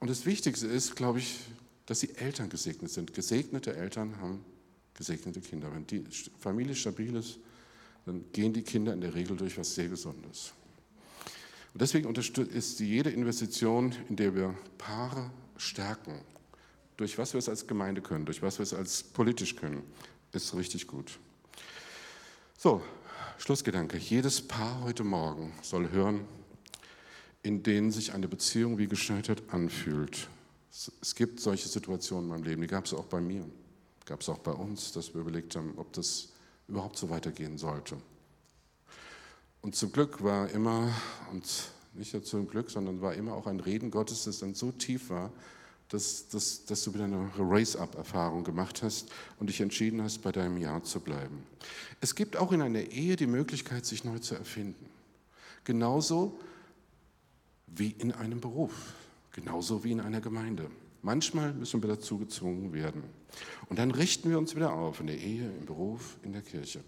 und 0.00 0.10
das 0.10 0.26
Wichtigste 0.26 0.66
ist, 0.66 0.96
glaube 0.96 1.20
ich, 1.20 1.38
dass 1.86 2.00
die 2.00 2.16
Eltern 2.16 2.48
gesegnet 2.48 2.90
sind. 2.90 3.14
Gesegnete 3.14 3.76
Eltern 3.76 4.20
haben 4.20 4.44
gesegnete 4.94 5.40
Kinder. 5.40 5.72
Wenn 5.72 5.86
die 5.86 6.04
Familie 6.40 6.74
stabil 6.74 7.14
ist, 7.14 7.38
dann 8.06 8.24
gehen 8.32 8.52
die 8.52 8.62
Kinder 8.62 8.92
in 8.92 9.00
der 9.00 9.14
Regel 9.14 9.36
durch 9.36 9.56
was 9.56 9.72
sehr 9.72 9.86
Gesundes. 9.86 10.52
Und 11.72 11.80
deswegen 11.80 12.12
ist 12.12 12.80
jede 12.80 13.10
Investition, 13.10 13.94
in 14.08 14.16
der 14.16 14.34
wir 14.34 14.52
Paare 14.78 15.30
stärken, 15.58 16.20
durch 16.96 17.16
was 17.18 17.34
wir 17.34 17.38
es 17.38 17.48
als 17.48 17.68
Gemeinde 17.68 18.02
können, 18.02 18.24
durch 18.24 18.42
was 18.42 18.58
wir 18.58 18.64
es 18.64 18.74
als 18.74 19.04
politisch 19.04 19.54
können, 19.54 19.84
ist 20.32 20.56
richtig 20.56 20.88
gut. 20.88 21.20
So, 22.58 22.82
Schlussgedanke. 23.38 23.96
Jedes 23.96 24.42
Paar 24.42 24.82
heute 24.82 25.04
Morgen 25.04 25.52
soll 25.62 25.88
hören, 25.92 26.26
in 27.42 27.62
denen 27.62 27.90
sich 27.90 28.12
eine 28.12 28.28
Beziehung 28.28 28.78
wie 28.78 28.86
gescheitert 28.86 29.42
anfühlt. 29.48 30.28
Es 31.00 31.14
gibt 31.14 31.40
solche 31.40 31.68
Situationen 31.68 32.24
in 32.24 32.30
meinem 32.30 32.44
Leben, 32.44 32.62
die 32.62 32.68
gab 32.68 32.86
es 32.86 32.94
auch 32.94 33.04
bei 33.04 33.20
mir, 33.20 33.44
gab 34.06 34.20
es 34.20 34.28
auch 34.28 34.38
bei 34.38 34.52
uns, 34.52 34.92
dass 34.92 35.14
wir 35.14 35.20
überlegt 35.20 35.56
haben, 35.56 35.74
ob 35.76 35.92
das 35.92 36.28
überhaupt 36.68 36.96
so 36.96 37.10
weitergehen 37.10 37.58
sollte. 37.58 37.96
Und 39.60 39.76
zum 39.76 39.92
Glück 39.92 40.22
war 40.22 40.50
immer, 40.50 40.92
und 41.30 41.44
nicht 41.94 42.14
nur 42.14 42.24
zum 42.24 42.48
Glück, 42.48 42.70
sondern 42.70 43.00
war 43.00 43.14
immer 43.14 43.34
auch 43.34 43.46
ein 43.46 43.60
Reden 43.60 43.90
Gottes, 43.90 44.24
das 44.24 44.38
dann 44.38 44.54
so 44.54 44.72
tief 44.72 45.10
war, 45.10 45.30
dass, 45.88 46.28
dass, 46.28 46.64
dass 46.64 46.84
du 46.84 46.94
wieder 46.94 47.04
eine 47.04 47.30
Race-up-Erfahrung 47.38 48.44
gemacht 48.44 48.82
hast 48.82 49.10
und 49.38 49.48
dich 49.48 49.60
entschieden 49.60 50.02
hast, 50.02 50.22
bei 50.22 50.32
deinem 50.32 50.56
Ja 50.56 50.82
zu 50.82 51.00
bleiben. 51.00 51.42
Es 52.00 52.14
gibt 52.14 52.36
auch 52.36 52.50
in 52.52 52.62
einer 52.62 52.80
Ehe 52.80 53.16
die 53.16 53.26
Möglichkeit, 53.26 53.84
sich 53.84 54.02
neu 54.02 54.18
zu 54.18 54.34
erfinden. 54.34 54.86
Genauso 55.64 56.40
wie 57.74 57.94
in 57.98 58.12
einem 58.12 58.40
Beruf, 58.40 58.94
genauso 59.32 59.84
wie 59.84 59.92
in 59.92 60.00
einer 60.00 60.20
Gemeinde. 60.20 60.70
Manchmal 61.02 61.52
müssen 61.52 61.82
wir 61.82 61.88
dazu 61.88 62.18
gezwungen 62.18 62.72
werden. 62.72 63.02
Und 63.68 63.78
dann 63.78 63.90
richten 63.90 64.30
wir 64.30 64.38
uns 64.38 64.54
wieder 64.54 64.72
auf 64.72 65.00
in 65.00 65.08
der 65.08 65.18
Ehe, 65.18 65.50
im 65.58 65.66
Beruf, 65.66 66.16
in 66.22 66.32
der 66.32 66.42
Kirche. 66.42 66.84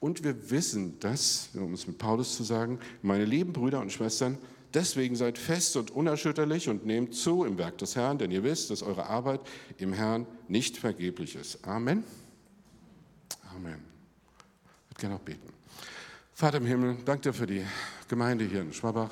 Und 0.00 0.24
wir 0.24 0.50
wissen 0.50 0.98
das, 1.00 1.50
um 1.54 1.74
es 1.74 1.86
mit 1.86 1.98
Paulus 1.98 2.36
zu 2.36 2.42
sagen, 2.42 2.78
meine 3.02 3.26
lieben 3.26 3.52
Brüder 3.52 3.80
und 3.80 3.92
Schwestern, 3.92 4.38
deswegen 4.72 5.14
seid 5.14 5.36
fest 5.36 5.76
und 5.76 5.90
unerschütterlich 5.90 6.70
und 6.70 6.86
nehmt 6.86 7.14
zu 7.14 7.44
im 7.44 7.58
Werk 7.58 7.76
des 7.78 7.96
Herrn, 7.96 8.16
denn 8.16 8.30
ihr 8.30 8.42
wisst, 8.42 8.70
dass 8.70 8.82
eure 8.82 9.06
Arbeit 9.06 9.40
im 9.76 9.92
Herrn 9.92 10.26
nicht 10.48 10.78
vergeblich 10.78 11.36
ist. 11.36 11.66
Amen. 11.66 12.02
Amen. 13.54 13.80
Ich 14.88 14.94
würde 14.94 15.00
gerne 15.00 15.14
auch 15.16 15.20
beten. 15.20 15.48
Vater 16.32 16.56
im 16.58 16.66
Himmel, 16.66 16.96
danke 17.04 17.24
dir 17.24 17.32
für 17.34 17.46
die 17.46 17.64
Gemeinde 18.08 18.46
hier 18.46 18.62
in 18.62 18.72
Schwabach, 18.72 19.10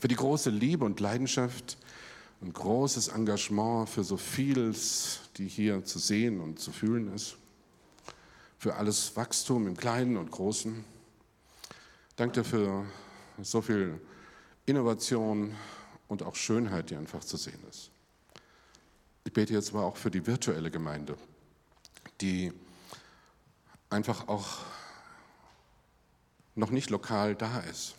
für 0.00 0.08
die 0.08 0.16
große 0.16 0.50
Liebe 0.50 0.84
und 0.84 0.98
Leidenschaft, 0.98 1.78
und 2.40 2.54
großes 2.54 3.08
Engagement 3.08 3.88
für 3.88 4.02
so 4.02 4.16
vieles, 4.16 5.20
die 5.36 5.46
hier 5.46 5.84
zu 5.84 5.98
sehen 5.98 6.40
und 6.40 6.58
zu 6.58 6.72
fühlen 6.72 7.12
ist, 7.12 7.36
für 8.58 8.76
alles 8.76 9.14
Wachstum 9.16 9.66
im 9.66 9.76
Kleinen 9.76 10.16
und 10.16 10.30
Großen. 10.30 10.84
Danke 12.16 12.44
für 12.44 12.84
so 13.42 13.60
viel 13.60 14.00
Innovation 14.66 15.54
und 16.08 16.22
auch 16.22 16.34
Schönheit, 16.34 16.90
die 16.90 16.96
einfach 16.96 17.20
zu 17.20 17.36
sehen 17.36 17.60
ist. 17.68 17.90
Ich 19.24 19.32
bete 19.32 19.52
jetzt 19.52 19.70
aber 19.70 19.84
auch 19.84 19.96
für 19.96 20.10
die 20.10 20.26
virtuelle 20.26 20.70
Gemeinde, 20.70 21.16
die 22.20 22.52
einfach 23.90 24.28
auch 24.28 24.58
noch 26.54 26.70
nicht 26.70 26.90
lokal 26.90 27.34
da 27.34 27.60
ist, 27.60 27.96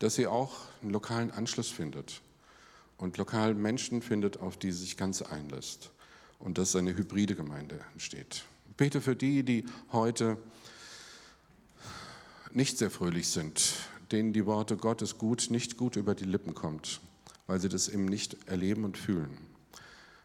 dass 0.00 0.16
sie 0.16 0.26
auch 0.26 0.56
einen 0.82 0.90
lokalen 0.90 1.30
Anschluss 1.30 1.68
findet, 1.68 2.20
und 3.00 3.16
lokal 3.16 3.54
Menschen 3.54 4.02
findet, 4.02 4.40
auf 4.40 4.56
die 4.56 4.72
sie 4.72 4.82
sich 4.82 4.96
ganz 4.96 5.22
einlässt 5.22 5.90
und 6.38 6.58
dass 6.58 6.76
eine 6.76 6.96
hybride 6.96 7.34
Gemeinde 7.34 7.80
entsteht. 7.92 8.44
Ich 8.68 8.76
bete 8.76 9.00
für 9.00 9.16
die, 9.16 9.42
die 9.42 9.64
heute 9.92 10.36
nicht 12.52 12.78
sehr 12.78 12.90
fröhlich 12.90 13.28
sind, 13.28 13.74
denen 14.12 14.32
die 14.32 14.46
Worte 14.46 14.76
Gottes 14.76 15.18
gut 15.18 15.48
nicht 15.50 15.76
gut 15.76 15.96
über 15.96 16.14
die 16.14 16.24
Lippen 16.24 16.54
kommt, 16.54 17.00
weil 17.46 17.60
sie 17.60 17.68
das 17.68 17.88
eben 17.88 18.04
nicht 18.04 18.36
erleben 18.46 18.84
und 18.84 18.98
fühlen. 18.98 19.36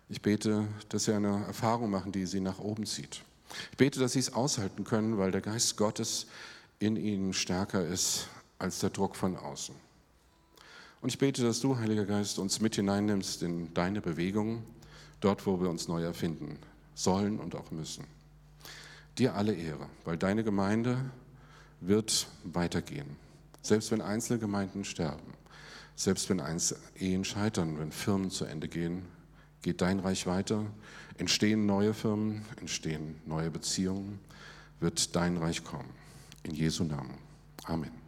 Ich 0.10 0.22
bete, 0.22 0.68
dass 0.90 1.06
sie 1.06 1.14
eine 1.14 1.46
Erfahrung 1.46 1.90
machen, 1.90 2.12
die 2.12 2.26
sie 2.26 2.40
nach 2.40 2.60
oben 2.60 2.86
zieht. 2.86 3.22
Ich 3.72 3.78
bete, 3.78 4.00
dass 4.00 4.14
sie 4.14 4.20
es 4.20 4.34
aushalten 4.34 4.84
können, 4.84 5.18
weil 5.18 5.32
der 5.32 5.42
Geist 5.42 5.78
Gottes 5.78 6.28
in 6.80 6.98
ihnen 6.98 7.34
stärker 7.34 7.86
ist 7.86 8.28
als 8.60 8.80
der 8.80 8.90
Druck 8.90 9.16
von 9.16 9.36
außen. 9.36 9.76
Und 11.02 11.10
ich 11.10 11.20
bete, 11.20 11.44
dass 11.44 11.60
du, 11.60 11.78
Heiliger 11.78 12.06
Geist, 12.06 12.40
uns 12.40 12.62
mit 12.62 12.76
hineinnimmst 12.76 13.44
in 13.44 13.74
deine 13.74 14.02
Bewegung, 14.02 14.64
dort, 15.20 15.46
wo 15.46 15.62
wir 15.62 15.70
uns 15.70 15.88
neu 15.88 16.04
erfinden 16.04 16.58
sollen 16.94 17.40
und 17.40 17.56
auch 17.56 17.72
müssen. 17.72 18.06
Dir 19.18 19.36
alle 19.36 19.54
Ehre, 19.54 19.88
weil 20.04 20.18
deine 20.18 20.44
Gemeinde 20.44 20.98
wird 21.80 22.28
weitergehen. 22.44 23.18
Selbst 23.62 23.92
wenn 23.92 24.02
einzelne 24.02 24.40
Gemeinden 24.40 24.84
sterben, 24.84 25.34
selbst 25.96 26.30
wenn 26.30 26.42
Ehen 27.00 27.24
scheitern, 27.24 27.80
wenn 27.80 27.92
Firmen 27.92 28.30
zu 28.30 28.46
Ende 28.46 28.68
gehen, 28.68 29.06
geht 29.62 29.82
dein 29.82 30.00
Reich 30.00 30.28
weiter, 30.28 30.66
entstehen 31.18 31.66
neue 31.66 31.94
Firmen, 31.94 32.44
entstehen 32.60 33.16
neue 33.26 33.50
Beziehungen, 33.50 34.20
wird 34.80 35.16
dein 35.16 35.38
Reich 35.38 35.64
kommen. 35.64 35.90
In 36.44 36.54
Jesu 36.54 36.84
Namen. 36.84 37.16
Amen. 37.64 38.05